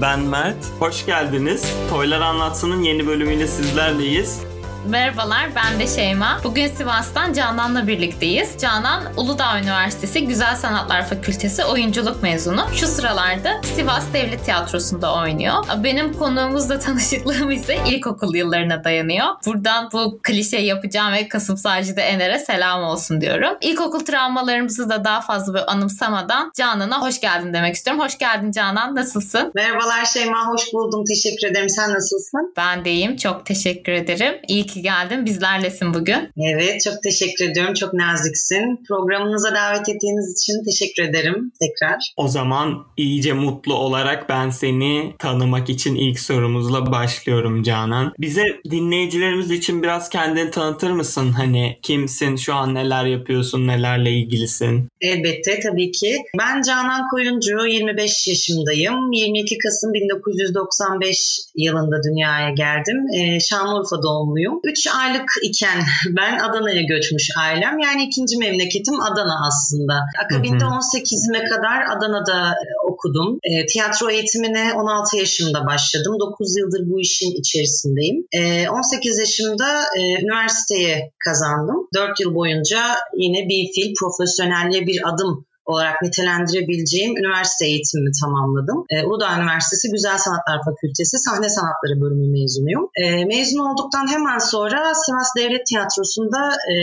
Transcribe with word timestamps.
Ben 0.00 0.20
Mert. 0.20 0.56
Hoş 0.78 1.06
geldiniz. 1.06 1.74
Toylar 1.90 2.20
Anlatsın'ın 2.20 2.82
yeni 2.82 3.06
bölümüyle 3.06 3.46
sizlerleyiz. 3.46 4.40
Merhabalar 4.88 5.48
ben 5.56 5.80
de 5.80 5.86
Şeyma. 5.86 6.40
Bugün 6.44 6.68
Sivas'tan 6.68 7.32
Canan'la 7.32 7.86
birlikteyiz. 7.86 8.54
Canan 8.60 9.02
Uludağ 9.16 9.60
Üniversitesi 9.60 10.26
Güzel 10.26 10.56
Sanatlar 10.56 11.06
Fakültesi 11.08 11.64
oyunculuk 11.64 12.22
mezunu. 12.22 12.66
Şu 12.74 12.86
sıralarda 12.86 13.60
Sivas 13.62 14.04
Devlet 14.12 14.44
Tiyatrosu'nda 14.44 15.14
oynuyor. 15.14 15.54
Benim 15.84 16.12
konuğumuzla 16.12 16.78
tanışıklığım 16.78 17.50
ise 17.50 17.78
ilkokul 17.86 18.34
yıllarına 18.34 18.84
dayanıyor. 18.84 19.26
Buradan 19.46 19.88
bu 19.92 20.20
klişe 20.22 20.56
yapacağım 20.56 21.12
ve 21.12 21.28
Kasım 21.28 21.56
Sacide 21.56 22.02
Ener'e 22.02 22.38
selam 22.38 22.82
olsun 22.82 23.20
diyorum. 23.20 23.58
İlkokul 23.60 24.00
travmalarımızı 24.00 24.90
da 24.90 25.04
daha 25.04 25.20
fazla 25.20 25.54
böyle 25.54 25.66
anımsamadan 25.66 26.52
Canan'a 26.56 27.02
hoş 27.02 27.20
geldin 27.20 27.54
demek 27.54 27.74
istiyorum. 27.74 28.02
Hoş 28.02 28.18
geldin 28.18 28.50
Canan. 28.52 28.94
Nasılsın? 28.94 29.52
Merhabalar 29.54 30.04
Şeyma. 30.04 30.48
Hoş 30.48 30.72
buldum. 30.72 31.04
Teşekkür 31.04 31.46
ederim. 31.46 31.68
Sen 31.68 31.90
nasılsın? 31.90 32.52
Ben 32.56 32.84
de 32.84 32.92
iyiyim. 32.92 33.16
Çok 33.16 33.46
teşekkür 33.46 33.92
ederim. 33.92 34.34
İyi 34.48 34.66
ki 34.66 34.75
ki 34.76 34.82
geldin. 34.82 35.26
Bizlerlesin 35.26 35.94
bugün. 35.94 36.30
Evet 36.52 36.80
çok 36.84 37.02
teşekkür 37.02 37.50
ediyorum. 37.50 37.74
Çok 37.74 37.94
naziksin. 37.94 38.84
Programınıza 38.88 39.54
davet 39.54 39.88
ettiğiniz 39.88 40.32
için 40.32 40.64
teşekkür 40.64 41.02
ederim 41.02 41.52
tekrar. 41.60 41.98
O 42.16 42.28
zaman 42.28 42.86
iyice 42.96 43.32
mutlu 43.32 43.74
olarak 43.74 44.28
ben 44.28 44.50
seni 44.50 45.14
tanımak 45.18 45.68
için 45.70 45.94
ilk 45.94 46.20
sorumuzla 46.20 46.92
başlıyorum 46.92 47.62
Canan. 47.62 48.12
Bize 48.18 48.42
dinleyicilerimiz 48.70 49.50
için 49.50 49.82
biraz 49.82 50.08
kendini 50.08 50.50
tanıtır 50.50 50.90
mısın? 50.90 51.32
Hani 51.32 51.78
kimsin, 51.82 52.36
şu 52.36 52.54
an 52.54 52.74
neler 52.74 53.04
yapıyorsun, 53.04 53.66
nelerle 53.66 54.10
ilgilisin? 54.10 54.88
Elbette 55.00 55.60
tabii 55.60 55.92
ki. 55.92 56.16
Ben 56.38 56.62
Canan 56.62 57.08
Koyuncu, 57.10 57.66
25 57.66 58.28
yaşındayım. 58.28 59.12
22 59.12 59.58
Kasım 59.58 59.92
1995 59.92 61.38
yılında 61.56 61.96
dünyaya 62.10 62.50
geldim. 62.50 62.96
Ee, 63.16 63.40
Şanlıurfa 63.40 64.02
doğumluyum. 64.02 64.60
3 64.66 64.86
aylık 64.86 65.30
iken 65.42 65.78
ben 66.16 66.38
Adana'ya 66.38 66.82
göçmüş 66.82 67.28
ailem. 67.40 67.78
Yani 67.78 68.04
ikinci 68.04 68.36
memleketim 68.38 69.00
Adana 69.00 69.46
aslında. 69.48 69.94
Akabinde 70.24 70.64
18'ime 70.64 71.48
kadar 71.48 71.96
Adana'da 71.96 72.50
e, 72.50 72.66
okudum. 72.90 73.38
E, 73.42 73.66
tiyatro 73.66 74.10
eğitimine 74.10 74.72
16 74.74 75.16
yaşımda 75.16 75.66
başladım. 75.66 76.16
9 76.20 76.56
yıldır 76.58 76.90
bu 76.90 77.00
işin 77.00 77.40
içerisindeyim. 77.40 78.26
E, 78.32 78.68
18 78.68 79.18
yaşımda 79.18 79.68
e, 79.98 80.22
üniversiteye 80.22 81.12
kazandım. 81.24 81.88
4 81.94 82.20
yıl 82.20 82.34
boyunca 82.34 82.80
yine 83.16 83.48
bir 83.48 83.72
fil 83.74 83.94
profesyonelliğe 84.00 84.86
bir 84.86 85.08
adım 85.08 85.46
olarak 85.66 86.02
nitelendirebileceğim 86.02 87.16
üniversite 87.16 87.66
eğitimimi 87.66 88.10
tamamladım. 88.22 88.78
E, 88.90 89.04
Uludağ 89.04 89.38
Üniversitesi 89.38 89.90
Güzel 89.90 90.18
Sanatlar 90.18 90.58
Fakültesi 90.64 91.18
Sahne 91.18 91.48
Sanatları 91.48 92.00
bölümü 92.00 92.26
mezunuyum. 92.38 92.84
E, 93.02 93.24
mezun 93.24 93.58
olduktan 93.68 94.06
hemen 94.14 94.38
sonra 94.38 94.78
Sivas 94.94 95.30
Devlet 95.38 95.66
Tiyatrosu'nda 95.66 96.42
e, 96.72 96.76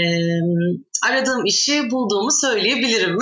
aradığım 1.07 1.45
işi 1.45 1.91
bulduğumu 1.91 2.31
söyleyebilirim. 2.31 3.17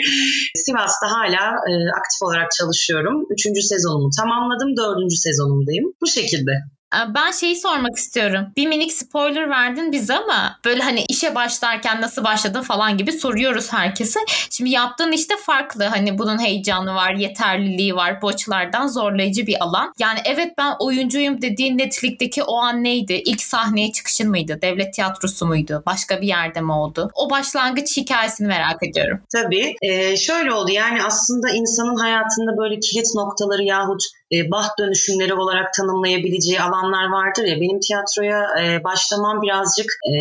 Sivas'ta 0.64 1.06
hala 1.16 1.44
e, 1.70 1.72
aktif 1.98 2.22
olarak 2.22 2.50
çalışıyorum. 2.58 3.26
Üçüncü 3.30 3.62
sezonumu 3.62 4.10
tamamladım, 4.20 4.76
dördüncü 4.76 5.16
sezonumdayım. 5.16 5.86
Bu 6.02 6.06
şekilde. 6.06 6.52
Ee, 6.94 7.14
ben 7.14 7.30
şeyi 7.30 7.56
sormak 7.56 7.96
istiyorum. 7.96 8.46
Bir 8.56 8.66
minik 8.66 8.92
spoiler 8.92 9.50
verdin 9.50 9.92
bize 9.92 10.14
ama 10.14 10.58
böyle 10.64 10.82
hani 10.82 11.04
işe 11.08 11.34
başlarken 11.34 12.00
nasıl 12.00 12.24
başladın 12.24 12.62
falan 12.62 12.96
gibi 12.96 13.12
soruyoruz 13.12 13.72
herkese. 13.72 14.20
Şimdi 14.50 14.70
yaptığın 14.70 15.12
işte 15.12 15.34
farklı. 15.46 15.84
Hani 15.84 16.18
bunun 16.18 16.38
heyecanı 16.44 16.94
var, 16.94 17.14
yeterliliği 17.14 17.96
var. 17.96 18.22
Bu 18.22 18.28
açılardan 18.28 18.86
zorlayıcı 18.86 19.46
bir 19.46 19.62
alan. 19.64 19.92
Yani 19.98 20.18
evet 20.24 20.52
ben 20.58 20.74
oyuncuyum 20.78 21.42
dediğin 21.42 21.78
netlikteki 21.78 22.42
o 22.42 22.56
an 22.56 22.84
neydi? 22.84 23.12
İlk 23.12 23.42
sahneye 23.42 23.92
çıkışın 23.92 24.30
mıydı? 24.30 24.58
Devlet 24.62 24.94
tiyatrosu 24.94 25.46
muydu? 25.46 25.82
Başka 25.86 26.20
bir 26.20 26.26
yerde 26.26 26.60
mi 26.60 26.72
oldu? 26.72 27.10
O 27.14 27.30
başlangıç 27.30 27.96
hikayesini 27.96 28.46
merak 28.46 28.82
ediyorum. 28.82 29.20
Tabii. 29.32 29.74
Ee, 29.82 30.16
şöyle 30.16 30.52
oldu 30.52 30.70
yani 30.70 31.02
aslında 31.02 31.50
insanın 31.50 31.96
hayatında 31.96 32.56
böyle 32.56 32.80
kilit 32.80 33.14
noktaları 33.14 33.62
yahut 33.62 34.02
e, 34.32 34.50
baht 34.50 34.78
dönüşümleri 34.78 35.34
olarak 35.34 35.74
tanımlayabileceği 35.74 36.60
alanlar 36.60 37.08
vardır 37.08 37.44
ya 37.44 37.56
benim 37.60 37.80
tiyatroya 37.80 38.40
e, 38.62 38.84
başlamam 38.84 39.42
birazcık 39.42 39.86
e, 39.86 40.14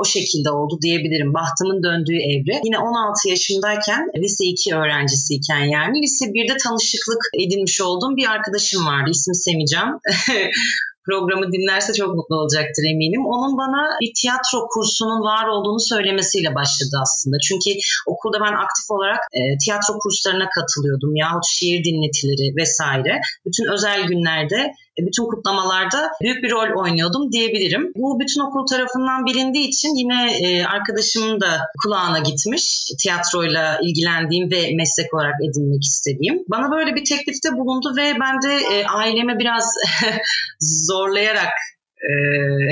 o 0.00 0.04
şekilde 0.04 0.50
oldu 0.50 0.78
diyebilirim. 0.82 1.34
Bahtımın 1.34 1.82
döndüğü 1.82 2.20
evre. 2.32 2.60
Yine 2.64 2.78
16 2.78 3.28
yaşındayken 3.28 4.10
lise 4.16 4.44
2 4.44 4.74
öğrencisiyken 4.74 5.64
yani 5.64 6.02
lise 6.02 6.24
1'de 6.24 6.56
tanışıklık 6.56 7.22
edinmiş 7.40 7.80
olduğum 7.80 8.16
bir 8.16 8.26
arkadaşım 8.30 8.86
vardı. 8.86 9.10
İsmi 9.10 9.36
Semicam. 9.36 10.00
programı 11.08 11.46
dinlerse 11.54 11.92
çok 12.00 12.10
mutlu 12.16 12.36
olacaktır 12.40 12.84
eminim. 12.92 13.22
Onun 13.34 13.52
bana 13.62 13.82
bir 14.00 14.12
tiyatro 14.20 14.58
kursunun 14.74 15.20
var 15.30 15.46
olduğunu 15.54 15.80
söylemesiyle 15.92 16.50
başladı 16.54 16.94
aslında. 17.04 17.36
Çünkü 17.48 17.70
okulda 18.12 18.38
ben 18.44 18.54
aktif 18.64 18.86
olarak 18.96 19.20
e, 19.38 19.40
tiyatro 19.64 19.92
kurslarına 20.02 20.48
katılıyordum 20.56 21.16
yahut 21.16 21.46
şiir 21.56 21.80
dinletileri 21.88 22.46
vesaire. 22.60 23.14
Bütün 23.46 23.64
özel 23.74 24.00
günlerde 24.10 24.60
bütün 24.98 25.24
kutlamalarda 25.30 26.10
büyük 26.22 26.42
bir 26.42 26.50
rol 26.50 26.82
oynuyordum 26.82 27.32
diyebilirim. 27.32 27.92
Bu 27.96 28.20
bütün 28.20 28.40
okul 28.40 28.66
tarafından 28.66 29.26
bilindiği 29.26 29.68
için 29.68 29.88
yine 29.88 30.32
e, 30.42 30.64
arkadaşımın 30.64 31.40
da 31.40 31.60
kulağına 31.82 32.18
gitmiş 32.18 32.92
tiyatroyla 33.02 33.78
ilgilendiğim 33.82 34.50
ve 34.50 34.76
meslek 34.76 35.14
olarak 35.14 35.34
edinmek 35.50 35.82
istediğim. 35.82 36.38
Bana 36.48 36.70
böyle 36.70 36.94
bir 36.94 37.04
teklifte 37.04 37.48
bulundu 37.52 37.92
ve 37.96 38.12
ben 38.20 38.42
de 38.42 38.54
e, 38.74 38.84
biraz 39.38 39.74
zorlayarak 40.60 41.52
e, 42.10 42.12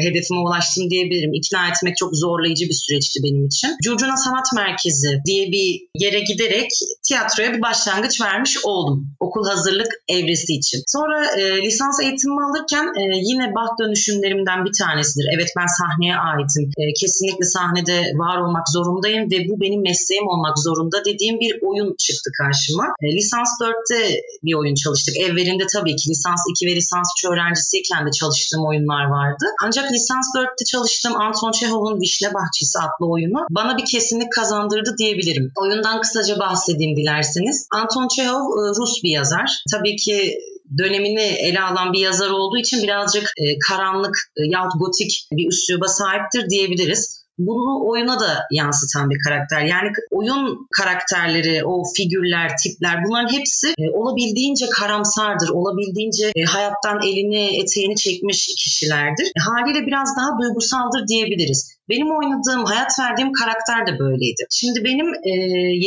hedefime 0.05 0.41
ulaştım 0.41 0.91
diyebilirim. 0.91 1.35
İkna 1.35 1.69
etmek 1.69 1.97
çok 1.97 2.11
zorlayıcı 2.17 2.65
bir 2.69 2.79
süreçti 2.85 3.21
benim 3.25 3.47
için. 3.47 3.71
Curcuna 3.85 4.17
Sanat 4.17 4.47
Merkezi 4.55 5.21
diye 5.27 5.47
bir 5.55 5.69
yere 6.05 6.21
giderek 6.21 6.71
tiyatroya 7.09 7.53
bir 7.55 7.63
başlangıç 7.63 8.21
vermiş 8.21 8.59
oldum. 8.65 9.07
Okul 9.21 9.45
hazırlık 9.49 9.93
evresi 10.09 10.53
için. 10.53 10.81
Sonra 10.87 11.17
e, 11.41 11.63
lisans 11.63 12.01
eğitimimi 12.03 12.43
alırken 12.49 12.87
e, 13.01 13.03
yine 13.31 13.55
baht 13.55 13.79
dönüşümlerimden 13.81 14.65
bir 14.65 14.73
tanesidir. 14.79 15.27
Evet 15.35 15.49
ben 15.59 15.69
sahneye 15.81 16.17
aitim. 16.17 16.65
E, 16.79 16.83
kesinlikle 17.01 17.45
sahnede 17.45 17.99
var 18.23 18.37
olmak 18.45 18.67
zorundayım 18.77 19.25
ve 19.33 19.39
bu 19.49 19.61
benim 19.61 19.83
mesleğim 19.83 20.27
olmak 20.33 20.59
zorunda 20.59 21.05
dediğim 21.05 21.41
bir 21.41 21.53
oyun 21.69 21.95
çıktı 21.99 22.31
karşıma. 22.41 22.85
E, 23.03 23.07
lisans 23.17 23.51
4'te 23.63 24.01
bir 24.45 24.55
oyun 24.55 24.75
çalıştık. 24.75 25.15
Evvelinde 25.17 25.65
tabii 25.75 25.97
ki 25.97 26.11
lisans 26.11 26.41
2 26.51 26.67
ve 26.67 26.77
lisans 26.77 27.09
3 27.19 27.31
öğrencisiyken 27.31 28.07
de 28.07 28.11
çalıştığım 28.21 28.67
oyunlar 28.71 29.05
var 29.17 29.20
vardı. 29.21 29.45
Ancak 29.65 29.93
lisans 29.93 30.27
4'te 30.37 30.65
çalıştığım 30.65 31.17
Anton 31.17 31.53
Çehov'un 31.53 32.01
Vişne 32.01 32.35
Bahçesi 32.35 32.79
adlı 32.79 33.11
oyunu 33.13 33.47
bana 33.51 33.77
bir 33.79 33.85
kesinlik 33.85 34.33
kazandırdı 34.33 34.95
diyebilirim. 34.99 35.53
Oyundan 35.57 36.01
kısaca 36.01 36.39
bahsedeyim 36.39 36.97
dilerseniz. 36.97 37.67
Anton 37.73 38.09
Çehov 38.09 38.41
e, 38.41 38.61
Rus 38.79 39.03
bir 39.05 39.11
yazar. 39.11 39.63
Tabii 39.73 39.97
ki 39.97 40.39
dönemini 40.79 41.21
ele 41.21 41.61
alan 41.61 41.93
bir 41.93 41.99
yazar 41.99 42.31
olduğu 42.31 42.59
için 42.59 42.83
birazcık 42.83 43.33
e, 43.37 43.59
karanlık 43.69 44.17
e, 44.37 44.41
yahut 44.53 44.73
gotik 44.81 45.29
bir 45.33 45.49
üsluba 45.49 45.89
sahiptir 45.89 46.51
diyebiliriz 46.51 47.20
bunu 47.39 47.91
oyuna 47.91 48.21
da 48.21 48.47
yansıtan 48.53 49.11
bir 49.11 49.19
karakter. 49.25 49.61
Yani 49.61 49.89
oyun 50.11 50.67
karakterleri, 50.79 51.65
o 51.65 51.83
figürler, 51.97 52.51
tipler 52.63 53.05
bunların 53.05 53.33
hepsi 53.39 53.69
e, 53.79 53.91
olabildiğince 53.91 54.67
karamsardır. 54.69 55.49
Olabildiğince 55.49 56.33
e, 56.37 56.43
hayattan 56.43 56.99
elini, 57.03 57.61
eteğini 57.63 57.97
çekmiş 57.97 58.47
kişilerdir. 58.59 59.27
E, 59.27 59.41
haliyle 59.49 59.87
biraz 59.87 60.17
daha 60.17 60.31
duygusaldır 60.39 61.09
diyebiliriz. 61.09 61.81
Benim 61.89 62.09
oynadığım, 62.19 62.65
hayat 62.65 62.93
verdiğim 63.01 63.33
karakter 63.33 63.87
de 63.87 63.99
böyleydi. 63.99 64.43
Şimdi 64.51 64.85
benim 64.85 65.09
e, 65.31 65.33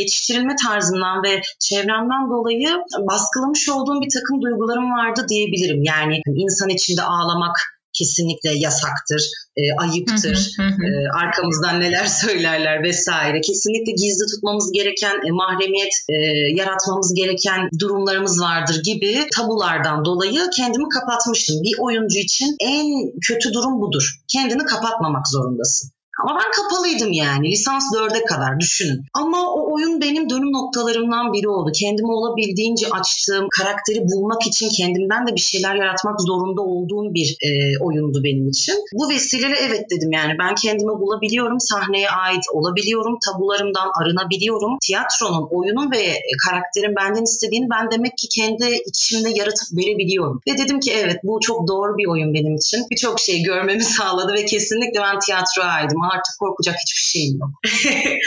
yetiştirilme 0.00 0.56
tarzından 0.64 1.22
ve 1.22 1.40
çevremden 1.60 2.24
dolayı 2.30 2.68
baskılamış 3.10 3.68
olduğum 3.68 4.00
bir 4.04 4.12
takım 4.16 4.42
duygularım 4.42 4.90
vardı 4.98 5.26
diyebilirim. 5.30 5.82
Yani 5.82 6.20
insan 6.26 6.68
içinde 6.68 7.02
ağlamak, 7.02 7.56
kesinlikle 7.98 8.50
yasaktır, 8.58 9.22
e, 9.56 9.62
ayıptır, 9.78 10.56
e, 10.60 10.88
arkamızdan 11.22 11.80
neler 11.80 12.06
söylerler 12.22 12.82
vesaire. 12.82 13.40
Kesinlikle 13.40 13.92
gizli 13.92 14.26
tutmamız 14.34 14.72
gereken, 14.72 15.16
e, 15.26 15.30
mahremiyet 15.30 15.94
e, 16.08 16.16
yaratmamız 16.60 17.14
gereken 17.16 17.68
durumlarımız 17.80 18.40
vardır 18.40 18.82
gibi 18.84 19.26
tabulardan 19.36 20.04
dolayı 20.04 20.40
kendimi 20.56 20.88
kapatmıştım. 20.88 21.56
Bir 21.62 21.74
oyuncu 21.80 22.18
için 22.18 22.56
en 22.60 22.86
kötü 23.28 23.52
durum 23.52 23.80
budur. 23.80 24.04
Kendini 24.28 24.64
kapatmamak 24.64 25.28
zorundasın. 25.28 25.90
Ama 26.22 26.38
ben 26.40 26.50
kapalıydım 26.62 27.12
yani. 27.12 27.50
Lisans 27.50 27.84
4'e 27.94 28.24
kadar 28.24 28.60
düşünün. 28.60 29.04
Ama 29.14 29.38
o 29.54 29.74
oyun 29.74 30.00
benim 30.00 30.30
dönüm 30.30 30.52
noktalarımdan 30.52 31.32
biri 31.32 31.48
oldu. 31.48 31.70
Kendimi 31.74 32.12
olabildiğince 32.12 32.86
açtığım, 32.88 33.48
karakteri 33.58 33.98
bulmak 34.08 34.46
için 34.46 34.68
kendimden 34.68 35.26
de 35.26 35.34
bir 35.34 35.40
şeyler 35.40 35.74
yaratmak 35.74 36.20
zorunda 36.20 36.62
olduğum 36.62 37.14
bir 37.14 37.36
e, 37.42 37.50
oyundu 37.84 38.20
benim 38.24 38.48
için. 38.48 38.74
Bu 38.92 39.08
vesileyle 39.08 39.56
evet 39.56 39.90
dedim 39.90 40.12
yani 40.12 40.32
ben 40.38 40.54
kendimi 40.54 40.92
bulabiliyorum, 41.02 41.60
sahneye 41.60 42.10
ait 42.10 42.44
olabiliyorum, 42.52 43.18
tabularımdan 43.26 43.90
arınabiliyorum. 44.02 44.78
Tiyatronun, 44.86 45.48
oyunun 45.50 45.92
ve 45.92 46.02
karakterin 46.48 46.96
benden 46.96 47.22
istediğini 47.22 47.66
ben 47.70 47.90
demek 47.90 48.18
ki 48.18 48.28
kendi 48.28 48.82
içimde 48.86 49.30
yaratıp 49.30 49.68
verebiliyorum. 49.78 50.40
Ve 50.48 50.58
dedim 50.58 50.80
ki 50.80 50.92
evet 50.92 51.16
bu 51.24 51.38
çok 51.40 51.68
doğru 51.68 51.98
bir 51.98 52.06
oyun 52.06 52.34
benim 52.34 52.54
için. 52.56 52.86
Birçok 52.90 53.20
şey 53.20 53.42
görmemi 53.42 53.84
sağladı 53.96 54.32
ve 54.32 54.44
kesinlikle 54.44 55.00
ben 55.00 55.18
tiyatroya 55.18 55.68
Artık 56.12 56.34
korkacak 56.38 56.76
hiçbir 56.86 57.10
şeyim 57.10 57.38
yok. 57.40 57.50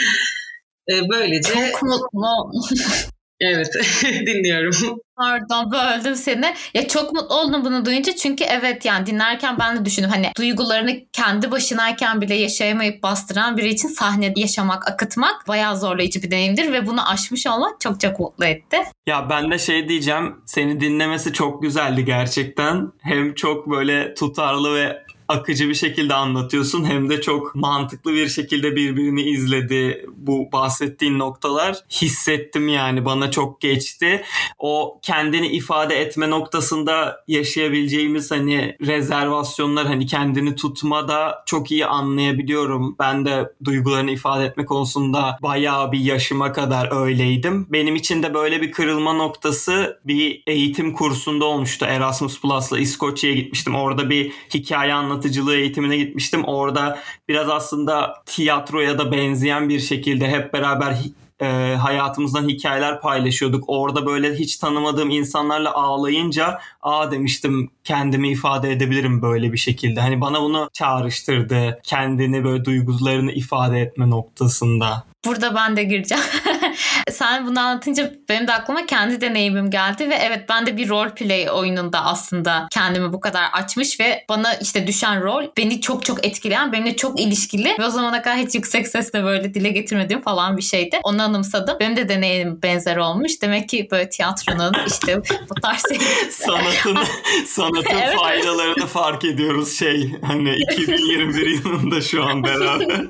E, 0.88 1.08
böylece... 1.08 1.52
Çok 1.52 1.82
mutlu. 1.82 2.50
evet 3.40 3.68
dinliyorum. 4.02 5.00
Pardon 5.16 5.72
böldüm 5.72 6.14
seni. 6.14 6.54
Ya 6.74 6.88
çok 6.88 7.12
mutlu 7.12 7.34
oldum 7.34 7.64
bunu 7.64 7.86
duyunca 7.86 8.16
çünkü 8.16 8.44
evet 8.44 8.84
yani 8.84 9.06
dinlerken 9.06 9.58
ben 9.58 9.76
de 9.76 9.84
düşündüm 9.84 10.10
hani 10.10 10.30
duygularını 10.38 10.96
kendi 11.12 11.50
başınayken 11.50 12.20
bile 12.20 12.34
yaşayamayıp 12.34 13.02
bastıran 13.02 13.56
biri 13.56 13.68
için 13.68 13.88
sahnede 13.88 14.40
yaşamak, 14.40 14.88
akıtmak 14.90 15.48
bayağı 15.48 15.76
zorlayıcı 15.76 16.22
bir 16.22 16.30
deneyimdir 16.30 16.72
ve 16.72 16.86
bunu 16.86 17.10
aşmış 17.10 17.46
olmak 17.46 17.80
çok 17.80 18.00
çok 18.00 18.20
mutlu 18.20 18.44
etti. 18.44 18.76
Ya 19.06 19.30
ben 19.30 19.50
de 19.50 19.58
şey 19.58 19.88
diyeceğim 19.88 20.36
seni 20.46 20.80
dinlemesi 20.80 21.32
çok 21.32 21.62
güzeldi 21.62 22.04
gerçekten. 22.04 22.92
Hem 23.02 23.34
çok 23.34 23.70
böyle 23.70 24.14
tutarlı 24.14 24.74
ve 24.74 25.02
akıcı 25.28 25.68
bir 25.68 25.74
şekilde 25.74 26.14
anlatıyorsun 26.14 26.84
hem 26.84 27.10
de 27.10 27.20
çok 27.20 27.54
mantıklı 27.54 28.12
bir 28.12 28.28
şekilde 28.28 28.76
birbirini 28.76 29.22
izledi 29.22 30.06
bu 30.16 30.52
bahsettiğin 30.52 31.18
noktalar. 31.18 31.76
Hissettim 31.90 32.68
yani 32.68 33.04
bana 33.04 33.30
çok 33.30 33.60
geçti. 33.60 34.22
O 34.58 34.98
kendini 35.02 35.46
ifade 35.46 36.00
etme 36.00 36.30
noktasında 36.30 37.24
yaşayabileceğimiz 37.28 38.30
hani 38.30 38.76
rezervasyonlar 38.80 39.86
hani 39.86 40.06
kendini 40.06 40.56
tutma 40.56 41.08
da 41.08 41.42
çok 41.46 41.70
iyi 41.70 41.86
anlayabiliyorum. 41.86 42.96
Ben 42.98 43.24
de 43.24 43.52
duygularını 43.64 44.10
ifade 44.10 44.44
etme 44.44 44.64
konusunda 44.64 45.38
bayağı 45.42 45.92
bir 45.92 46.00
yaşıma 46.00 46.52
kadar 46.52 47.02
öyleydim. 47.02 47.66
Benim 47.70 47.96
için 47.96 48.22
de 48.22 48.34
böyle 48.34 48.62
bir 48.62 48.72
kırılma 48.72 49.12
noktası 49.12 50.00
bir 50.04 50.42
eğitim 50.46 50.92
kursunda 50.92 51.44
olmuştu. 51.44 51.86
Erasmus 51.88 52.40
Plus'la 52.40 52.78
İskoçya'ya 52.78 53.36
gitmiştim. 53.36 53.74
Orada 53.74 54.10
bir 54.10 54.32
hikaye 54.54 54.94
anlatıcılığı 55.18 55.56
eğitimine 55.56 55.96
gitmiştim. 55.96 56.44
Orada 56.44 56.98
biraz 57.28 57.48
aslında 57.48 58.22
tiyatroya 58.26 58.98
da 58.98 59.12
benzeyen 59.12 59.68
bir 59.68 59.80
şekilde 59.80 60.28
hep 60.28 60.52
beraber 60.52 60.96
e, 61.40 61.74
hayatımızdan 61.74 62.48
hikayeler 62.48 63.00
paylaşıyorduk. 63.00 63.64
Orada 63.66 64.06
böyle 64.06 64.34
hiç 64.34 64.56
tanımadığım 64.56 65.10
insanlarla 65.10 65.74
ağlayınca 65.74 66.58
aa 66.82 67.10
demiştim 67.10 67.70
kendimi 67.84 68.30
ifade 68.30 68.72
edebilirim 68.72 69.22
böyle 69.22 69.52
bir 69.52 69.58
şekilde. 69.58 70.00
Hani 70.00 70.20
bana 70.20 70.42
bunu 70.42 70.70
çağrıştırdı. 70.72 71.80
Kendini 71.82 72.44
böyle 72.44 72.64
duygularını 72.64 73.32
ifade 73.32 73.80
etme 73.80 74.10
noktasında. 74.10 75.04
Burada 75.28 75.54
ben 75.54 75.76
de 75.76 75.84
gireceğim. 75.84 76.24
Sen 77.10 77.46
bunu 77.46 77.60
anlatınca 77.60 78.12
benim 78.28 78.46
de 78.46 78.52
aklıma 78.52 78.86
kendi 78.86 79.20
deneyimim 79.20 79.70
geldi 79.70 80.10
ve 80.10 80.14
evet 80.14 80.48
ben 80.48 80.66
de 80.66 80.76
bir 80.76 80.88
role 80.88 81.14
play 81.14 81.50
oyununda 81.50 82.04
aslında 82.04 82.68
kendimi 82.70 83.12
bu 83.12 83.20
kadar 83.20 83.44
açmış 83.52 84.00
ve 84.00 84.24
bana 84.28 84.54
işte 84.54 84.86
düşen 84.86 85.22
rol 85.22 85.44
beni 85.56 85.80
çok 85.80 86.04
çok 86.04 86.26
etkileyen, 86.26 86.72
benimle 86.72 86.96
çok 86.96 87.20
ilişkili 87.20 87.76
ve 87.78 87.84
o 87.84 87.90
zamana 87.90 88.22
kadar 88.22 88.36
hiç 88.36 88.54
yüksek 88.54 88.88
sesle 88.88 89.24
böyle 89.24 89.54
dile 89.54 89.68
getirmediğim 89.68 90.22
falan 90.22 90.56
bir 90.56 90.62
şeydi. 90.62 91.00
Onu 91.02 91.22
anımsadım. 91.22 91.76
Benim 91.80 91.96
de 91.96 92.08
deneyimim 92.08 92.62
benzer 92.62 92.96
olmuş. 92.96 93.42
Demek 93.42 93.68
ki 93.68 93.88
böyle 93.90 94.08
tiyatronun 94.08 94.74
işte 94.86 95.22
bu 95.50 95.54
tarz 95.54 95.82
şey. 95.88 95.98
sanatın 96.30 96.98
sanatın 97.46 97.96
evet. 97.96 98.16
faydalarını 98.18 98.86
fark 98.86 99.24
ediyoruz 99.24 99.78
şey 99.78 100.12
hani 100.22 100.56
2021 100.72 101.46
yılında 101.46 102.00
şu 102.00 102.24
an 102.24 102.44
beraber. 102.44 103.04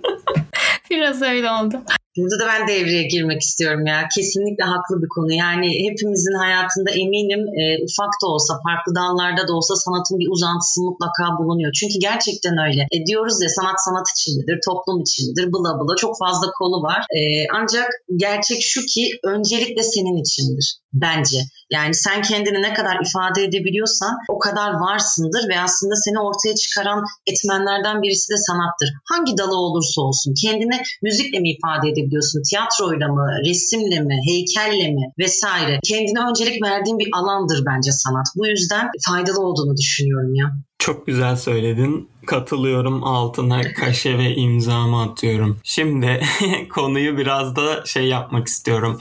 Biraz 0.90 1.22
öyle 1.22 1.50
oldu. 1.50 1.82
Burada 2.18 2.38
da 2.38 2.46
ben 2.52 2.68
devreye 2.68 3.02
girmek 3.02 3.40
istiyorum 3.42 3.86
ya. 3.86 3.98
Kesinlikle 4.16 4.64
haklı 4.64 5.02
bir 5.02 5.08
konu. 5.08 5.32
Yani 5.32 5.68
hepimizin 5.86 6.36
hayatında 6.44 6.90
eminim 6.90 7.42
e, 7.60 7.62
ufak 7.86 8.12
da 8.22 8.26
olsa, 8.34 8.52
farklı 8.66 8.94
dallarda 9.00 9.48
da 9.48 9.52
olsa 9.58 9.74
sanatın 9.76 10.18
bir 10.18 10.28
uzantısı 10.34 10.80
mutlaka 10.82 11.24
bulunuyor. 11.38 11.72
Çünkü 11.72 11.96
gerçekten 12.08 12.56
öyle. 12.66 12.82
E, 12.94 13.06
diyoruz 13.06 13.42
ya 13.42 13.48
sanat 13.48 13.78
sanat 13.86 14.06
içindedir, 14.14 14.58
toplum 14.68 15.00
içindedir, 15.00 15.52
bula 15.52 15.80
bula 15.80 15.96
çok 15.96 16.18
fazla 16.18 16.46
kolu 16.58 16.82
var. 16.82 17.00
E, 17.18 17.20
ancak 17.58 17.88
gerçek 18.16 18.58
şu 18.62 18.80
ki 18.92 19.10
öncelikle 19.24 19.82
senin 19.82 20.16
içindir 20.22 20.78
bence. 20.92 21.38
Yani 21.70 21.94
sen 21.94 22.22
kendini 22.22 22.62
ne 22.62 22.74
kadar 22.74 22.96
ifade 23.06 23.44
edebiliyorsan 23.44 24.18
o 24.28 24.38
kadar 24.38 24.70
varsındır 24.72 25.48
ve 25.48 25.60
aslında 25.60 25.94
seni 25.96 26.20
ortaya 26.20 26.54
çıkaran 26.54 27.04
etmenlerden 27.26 28.02
birisi 28.02 28.32
de 28.32 28.36
sanattır. 28.36 28.88
Hangi 29.04 29.38
dalı 29.38 29.56
olursa 29.56 30.02
olsun 30.02 30.34
kendini 30.42 30.82
müzikle 31.02 31.38
mi 31.38 31.50
ifade 31.50 31.88
edebiliyorsun, 31.88 32.07
tiyatroyla 32.50 33.08
mı, 33.08 33.26
resimle 33.48 34.00
mi, 34.00 34.16
heykelle 34.28 34.90
mi 34.90 35.12
vesaire. 35.18 35.80
Kendine 35.84 36.20
öncelik 36.30 36.62
verdiğin 36.62 36.98
bir 36.98 37.08
alandır 37.12 37.64
bence 37.66 37.92
sanat. 37.92 38.26
Bu 38.36 38.46
yüzden 38.46 38.90
faydalı 39.08 39.40
olduğunu 39.40 39.76
düşünüyorum 39.76 40.34
ya. 40.34 40.46
Çok 40.78 41.06
güzel 41.06 41.36
söyledin. 41.36 42.08
Katılıyorum 42.28 43.04
altına 43.04 43.72
kaşe 43.72 44.18
ve 44.18 44.34
imzamı 44.34 45.02
atıyorum. 45.02 45.58
Şimdi 45.64 46.20
konuyu 46.70 47.18
biraz 47.18 47.56
da 47.56 47.86
şey 47.86 48.04
yapmak 48.04 48.46
istiyorum. 48.48 48.98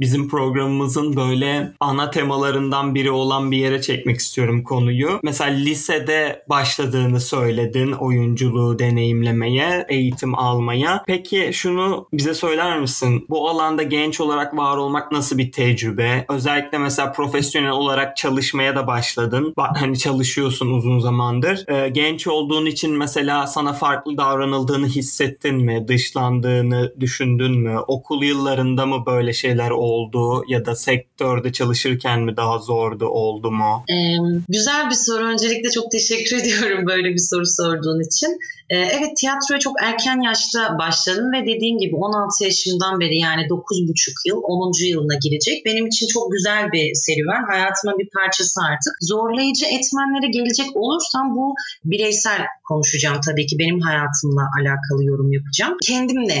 Bizim 0.00 0.28
programımızın 0.28 1.16
böyle 1.16 1.72
ana 1.80 2.10
temalarından 2.10 2.94
biri 2.94 3.10
olan 3.10 3.50
bir 3.50 3.56
yere 3.56 3.82
çekmek 3.82 4.18
istiyorum 4.18 4.64
konuyu. 4.64 5.20
Mesela 5.22 5.50
lisede 5.50 6.44
başladığını 6.48 7.20
söyledin 7.20 7.92
oyunculuğu 7.92 8.78
deneyimlemeye, 8.78 9.86
eğitim 9.88 10.38
almaya. 10.38 11.02
Peki 11.06 11.50
şunu 11.52 12.08
bize 12.12 12.34
söyler 12.34 12.80
misin? 12.80 13.26
Bu 13.28 13.48
alanda 13.48 13.82
genç 13.82 14.20
olarak 14.20 14.56
var 14.56 14.76
olmak 14.76 15.12
nasıl 15.12 15.38
bir 15.38 15.52
tecrübe? 15.52 16.24
Özellikle 16.28 16.78
mesela 16.78 17.12
profesyonel 17.12 17.70
olarak 17.70 18.16
çalışmaya 18.16 18.76
da 18.76 18.86
başladın. 18.86 19.54
Hani 19.56 19.98
çalışıyorsun 19.98 20.70
uzun 20.70 20.98
zamandır. 20.98 21.64
Ee, 21.68 21.88
genç 21.88 22.26
olduğun 22.26 22.69
için 22.70 22.96
mesela 22.96 23.46
sana 23.46 23.72
farklı 23.72 24.16
davranıldığını 24.16 24.86
hissettin 24.86 25.56
mi? 25.56 25.84
Dışlandığını 25.88 26.92
düşündün 27.00 27.58
mü? 27.58 27.78
Okul 27.88 28.22
yıllarında 28.22 28.86
mı 28.86 29.06
böyle 29.06 29.32
şeyler 29.32 29.70
oldu? 29.70 30.44
Ya 30.48 30.66
da 30.66 30.74
sektörde 30.74 31.52
çalışırken 31.52 32.20
mi 32.20 32.36
daha 32.36 32.58
zordu 32.58 33.06
oldu 33.06 33.50
mu? 33.50 33.84
Ee, 33.90 34.16
güzel 34.48 34.90
bir 34.90 34.94
soru. 34.94 35.24
Öncelikle 35.24 35.70
çok 35.70 35.90
teşekkür 35.90 36.36
ediyorum 36.40 36.86
böyle 36.86 37.08
bir 37.08 37.18
soru 37.18 37.46
sorduğun 37.46 38.00
için. 38.00 38.38
Ee, 38.70 38.76
evet 38.76 39.16
tiyatroya 39.16 39.60
çok 39.60 39.82
erken 39.82 40.20
yaşta 40.20 40.78
başladım 40.78 41.32
ve 41.32 41.40
dediğin 41.46 41.78
gibi 41.78 41.96
16 41.96 42.44
yaşımdan 42.44 43.00
beri 43.00 43.18
yani 43.18 43.42
9,5 43.42 44.28
yıl 44.28 44.40
10. 44.42 44.88
yılına 44.90 45.16
girecek. 45.24 45.66
Benim 45.66 45.86
için 45.86 46.06
çok 46.06 46.32
güzel 46.32 46.72
bir 46.72 46.94
serüven. 46.94 47.44
Hayatımın 47.52 47.98
bir 47.98 48.08
parçası 48.16 48.60
artık. 48.70 48.92
Zorlayıcı 49.00 49.66
etmenlere 49.66 50.28
gelecek 50.30 50.76
olursam 50.76 51.36
bu 51.36 51.54
bireysel 51.84 52.40
konuşacağım 52.68 53.20
tabii 53.26 53.46
ki. 53.46 53.58
Benim 53.58 53.80
hayatımla 53.80 54.44
alakalı 54.60 55.04
yorum 55.04 55.32
yapacağım. 55.32 55.76
Kendimle 55.86 56.40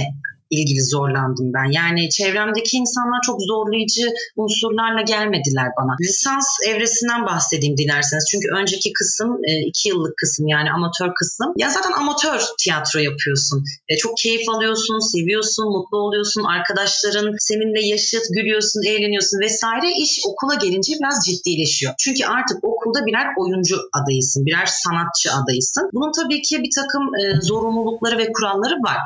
ilgili 0.50 0.82
zorlandım 0.84 1.52
ben. 1.54 1.68
Yani 1.72 2.10
çevremdeki 2.10 2.76
insanlar 2.76 3.20
çok 3.26 3.38
zorlayıcı 3.42 4.06
unsurlarla 4.36 5.02
gelmediler 5.02 5.68
bana. 5.78 5.92
Lisans 6.00 6.48
evresinden 6.68 7.26
bahsedeyim 7.26 7.76
dilerseniz. 7.76 8.24
Çünkü 8.30 8.48
önceki 8.58 8.92
kısım 8.92 9.30
e, 9.44 9.52
iki 9.70 9.88
yıllık 9.88 10.16
kısım 10.16 10.48
yani 10.48 10.68
amatör 10.70 11.14
kısım. 11.14 11.52
Ya 11.56 11.70
zaten 11.70 11.92
amatör 11.92 12.40
tiyatro 12.58 12.98
yapıyorsun. 12.98 13.64
E, 13.88 13.96
çok 13.96 14.16
keyif 14.16 14.48
alıyorsun, 14.48 14.98
seviyorsun, 15.12 15.66
mutlu 15.74 15.98
oluyorsun. 15.98 16.42
Arkadaşların 16.44 17.34
seninle 17.38 17.86
yaşıt, 17.86 18.24
gülüyorsun, 18.36 18.82
eğleniyorsun 18.82 19.40
vesaire. 19.40 19.88
İş 20.04 20.20
okula 20.28 20.54
gelince 20.54 20.92
biraz 21.00 21.16
ciddileşiyor. 21.26 21.94
Çünkü 21.98 22.24
artık 22.24 22.56
okulda 22.64 23.06
birer 23.06 23.26
oyuncu 23.38 23.76
adayısın, 23.92 24.46
birer 24.46 24.66
sanatçı 24.66 25.32
adayısın. 25.32 25.90
Bunun 25.92 26.12
tabii 26.12 26.42
ki 26.42 26.62
bir 26.64 26.72
takım 26.80 27.04
e, 27.20 27.40
zorunlulukları 27.40 28.18
ve 28.18 28.32
kuralları 28.32 28.74
var. 28.74 28.98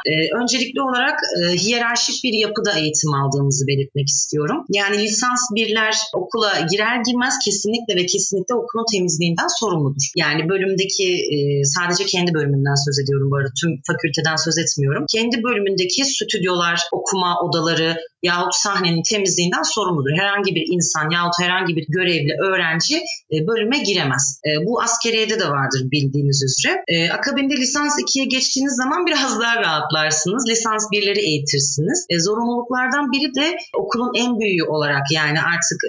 öncelikli 0.42 0.80
olarak 0.82 1.18
e, 1.38 1.40
hiyerarşik 1.62 2.24
bir 2.24 2.34
yapıda 2.46 2.72
eğitim 2.78 3.14
aldığımızı 3.14 3.66
belirtmek 3.66 4.08
istiyorum. 4.08 4.58
Yani 4.78 4.96
lisans 5.02 5.42
birler 5.56 5.94
okula 6.14 6.52
girer 6.70 6.96
girmez 7.06 7.34
kesinlikle 7.44 7.92
ve 7.96 8.06
kesinlikle 8.06 8.54
okulun 8.54 8.86
temizliğinden 8.92 9.50
sorumludur. 9.60 10.06
Yani 10.16 10.48
bölümdeki 10.48 11.08
e, 11.34 11.36
sadece 11.64 12.04
kendi 12.04 12.34
bölümünden 12.34 12.78
söz 12.86 12.96
ediyorum 13.02 13.30
bu 13.30 13.36
arada 13.36 13.52
tüm 13.60 13.70
fakülteden 13.88 14.36
söz 14.46 14.56
etmiyorum. 14.58 15.04
Kendi 15.14 15.36
bölümündeki 15.46 16.04
stüdyolar, 16.04 16.78
okuma 16.92 17.30
odaları, 17.44 17.96
yahut 18.24 18.54
sahnenin 18.54 19.02
temizliğinden 19.10 19.62
sorumludur. 19.74 20.12
Herhangi 20.20 20.54
bir 20.54 20.64
insan 20.74 21.10
yahut 21.10 21.34
herhangi 21.42 21.76
bir 21.76 21.86
görevli 21.88 22.32
öğrenci 22.48 22.96
e, 23.34 23.36
bölüme 23.48 23.78
giremez. 23.78 24.40
E, 24.48 24.50
bu 24.66 24.82
askeriyede 24.82 25.40
de 25.40 25.48
vardır 25.56 25.82
bildiğiniz 25.94 26.38
üzere. 26.48 26.72
E, 26.88 27.10
akabinde 27.10 27.54
lisans 27.56 27.94
2'ye 27.98 28.24
geçtiğiniz 28.24 28.74
zaman 28.82 29.06
biraz 29.06 29.40
daha 29.40 29.56
rahatlarsınız. 29.56 30.42
Lisans 30.48 30.84
1'leri 30.92 31.20
eğitirsiniz. 31.30 32.06
Zorunluluklardan 32.26 33.12
biri 33.12 33.34
de 33.40 33.56
okulun 33.82 34.12
en 34.22 34.40
büyüğü 34.40 34.64
olarak 34.74 35.04
yani 35.12 35.38
artık 35.52 35.80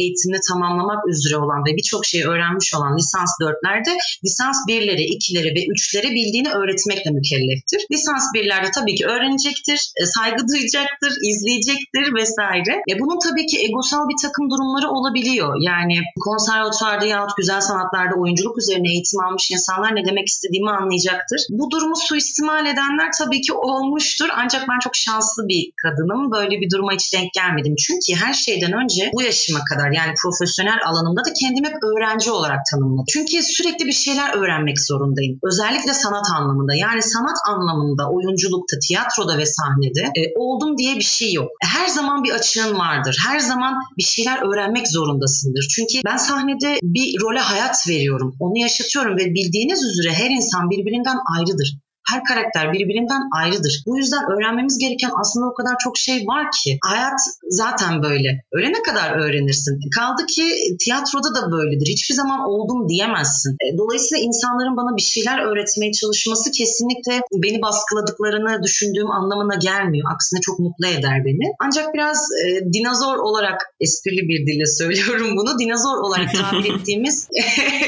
eğitimini 0.00 0.40
tamamlamak 0.48 1.08
üzere 1.08 1.36
olan 1.36 1.60
ve 1.66 1.76
birçok 1.76 2.06
şeyi 2.06 2.24
öğrenmiş 2.24 2.74
olan 2.74 2.96
lisans 2.98 3.30
4'lerde 3.42 3.92
lisans 4.24 4.56
1'leri, 4.68 5.04
2'leri 5.16 5.50
ve 5.56 5.62
3'leri 5.74 6.10
bildiğini 6.18 6.50
öğretmekle 6.60 7.10
mükelleftir. 7.10 7.80
Lisans 7.92 8.24
1'lerde 8.36 8.70
tabii 8.74 8.94
ki 8.94 9.06
öğrenecektir, 9.06 9.80
saygı 10.14 10.42
duyacaktır, 10.48 11.12
izleyecektir 11.30 11.71
vesaire. 12.14 12.72
E, 12.90 12.92
bunun 13.00 13.18
tabii 13.26 13.46
ki 13.46 13.56
egosal 13.66 14.08
bir 14.08 14.18
takım 14.22 14.50
durumları 14.50 14.88
olabiliyor. 14.90 15.52
Yani 15.60 15.96
konservatuvarda 16.26 17.06
yahut 17.06 17.36
güzel 17.36 17.60
sanatlarda 17.60 18.14
oyunculuk 18.20 18.58
üzerine 18.58 18.88
eğitim 18.92 19.20
almış 19.26 19.50
insanlar 19.50 19.96
ne 19.96 20.04
demek 20.08 20.26
istediğimi 20.28 20.70
anlayacaktır. 20.70 21.40
Bu 21.50 21.70
durumu 21.70 21.96
suistimal 21.96 22.66
edenler 22.66 23.10
tabii 23.18 23.40
ki 23.40 23.52
olmuştur. 23.52 24.28
Ancak 24.36 24.62
ben 24.70 24.78
çok 24.78 24.96
şanslı 24.96 25.48
bir 25.48 25.62
kadınım. 25.82 26.32
Böyle 26.32 26.60
bir 26.60 26.70
duruma 26.70 26.92
hiç 26.92 27.14
denk 27.14 27.32
gelmedim. 27.32 27.74
Çünkü 27.86 28.24
her 28.24 28.34
şeyden 28.34 28.72
önce 28.82 29.10
bu 29.14 29.22
yaşıma 29.22 29.60
kadar 29.70 29.90
yani 29.98 30.12
profesyonel 30.22 30.80
alanımda 30.86 31.20
da 31.24 31.32
kendimi 31.40 31.66
hep 31.68 31.78
öğrenci 31.90 32.30
olarak 32.30 32.60
tanımladım. 32.70 33.04
Çünkü 33.12 33.42
sürekli 33.42 33.86
bir 33.86 33.92
şeyler 33.92 34.28
öğrenmek 34.38 34.80
zorundayım. 34.80 35.38
Özellikle 35.42 35.94
sanat 35.94 36.26
anlamında. 36.36 36.74
Yani 36.74 37.02
sanat 37.02 37.38
anlamında 37.48 38.10
oyunculukta, 38.10 38.76
tiyatroda 38.86 39.38
ve 39.38 39.46
sahnede 39.46 40.04
e, 40.20 40.22
oldum 40.36 40.78
diye 40.78 40.96
bir 40.96 41.08
şey 41.18 41.32
yok. 41.32 41.48
Her 41.62 41.88
zaman 41.88 42.24
bir 42.24 42.30
açığın 42.30 42.78
vardır. 42.78 43.16
Her 43.26 43.38
zaman 43.38 43.74
bir 43.98 44.02
şeyler 44.02 44.52
öğrenmek 44.52 44.88
zorundasındır. 44.88 45.66
Çünkü 45.74 46.04
ben 46.04 46.16
sahnede 46.16 46.78
bir 46.82 47.20
role 47.20 47.40
hayat 47.40 47.88
veriyorum. 47.88 48.36
Onu 48.40 48.58
yaşatıyorum 48.58 49.16
ve 49.16 49.26
bildiğiniz 49.26 49.80
üzere 49.84 50.12
her 50.14 50.30
insan 50.30 50.70
birbirinden 50.70 51.18
ayrıdır. 51.36 51.78
Her 52.10 52.24
karakter 52.24 52.72
birbirinden 52.72 53.22
ayrıdır. 53.40 53.82
Bu 53.86 53.98
yüzden 53.98 54.22
öğrenmemiz 54.32 54.78
gereken 54.78 55.10
aslında 55.20 55.46
o 55.46 55.54
kadar 55.54 55.74
çok 55.84 55.98
şey 55.98 56.26
var 56.26 56.46
ki. 56.62 56.78
Hayat 56.84 57.20
zaten 57.48 58.02
böyle. 58.02 58.44
Ölene 58.52 58.82
kadar 58.82 59.10
öğrenirsin. 59.22 59.80
Kaldı 59.96 60.26
ki 60.26 60.44
tiyatroda 60.84 61.34
da 61.34 61.52
böyledir. 61.52 61.86
Hiçbir 61.86 62.14
zaman 62.14 62.40
oldum 62.40 62.88
diyemezsin. 62.88 63.52
E, 63.52 63.78
dolayısıyla 63.78 64.24
insanların 64.24 64.76
bana 64.76 64.96
bir 64.96 65.02
şeyler 65.02 65.38
öğretmeye 65.48 65.92
çalışması 65.92 66.50
kesinlikle 66.50 67.20
beni 67.44 67.62
baskıladıklarını 67.62 68.62
düşündüğüm 68.62 69.10
anlamına 69.10 69.54
gelmiyor. 69.54 70.08
Aksine 70.14 70.40
çok 70.40 70.58
mutlu 70.58 70.86
eder 70.86 71.24
beni. 71.26 71.46
Ancak 71.60 71.94
biraz 71.94 72.18
e, 72.44 72.72
dinozor 72.72 73.16
olarak 73.16 73.60
esprili 73.80 74.28
bir 74.28 74.46
dille 74.46 74.66
söylüyorum 74.66 75.36
bunu. 75.36 75.58
Dinozor 75.58 75.96
olarak 75.96 76.28
tabir 76.34 76.74
ettiğimiz 76.80 77.28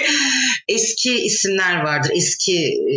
eski 0.69 1.25
isimler 1.25 1.83
vardır. 1.85 2.11
Eski 2.15 2.59
e, 2.95 2.97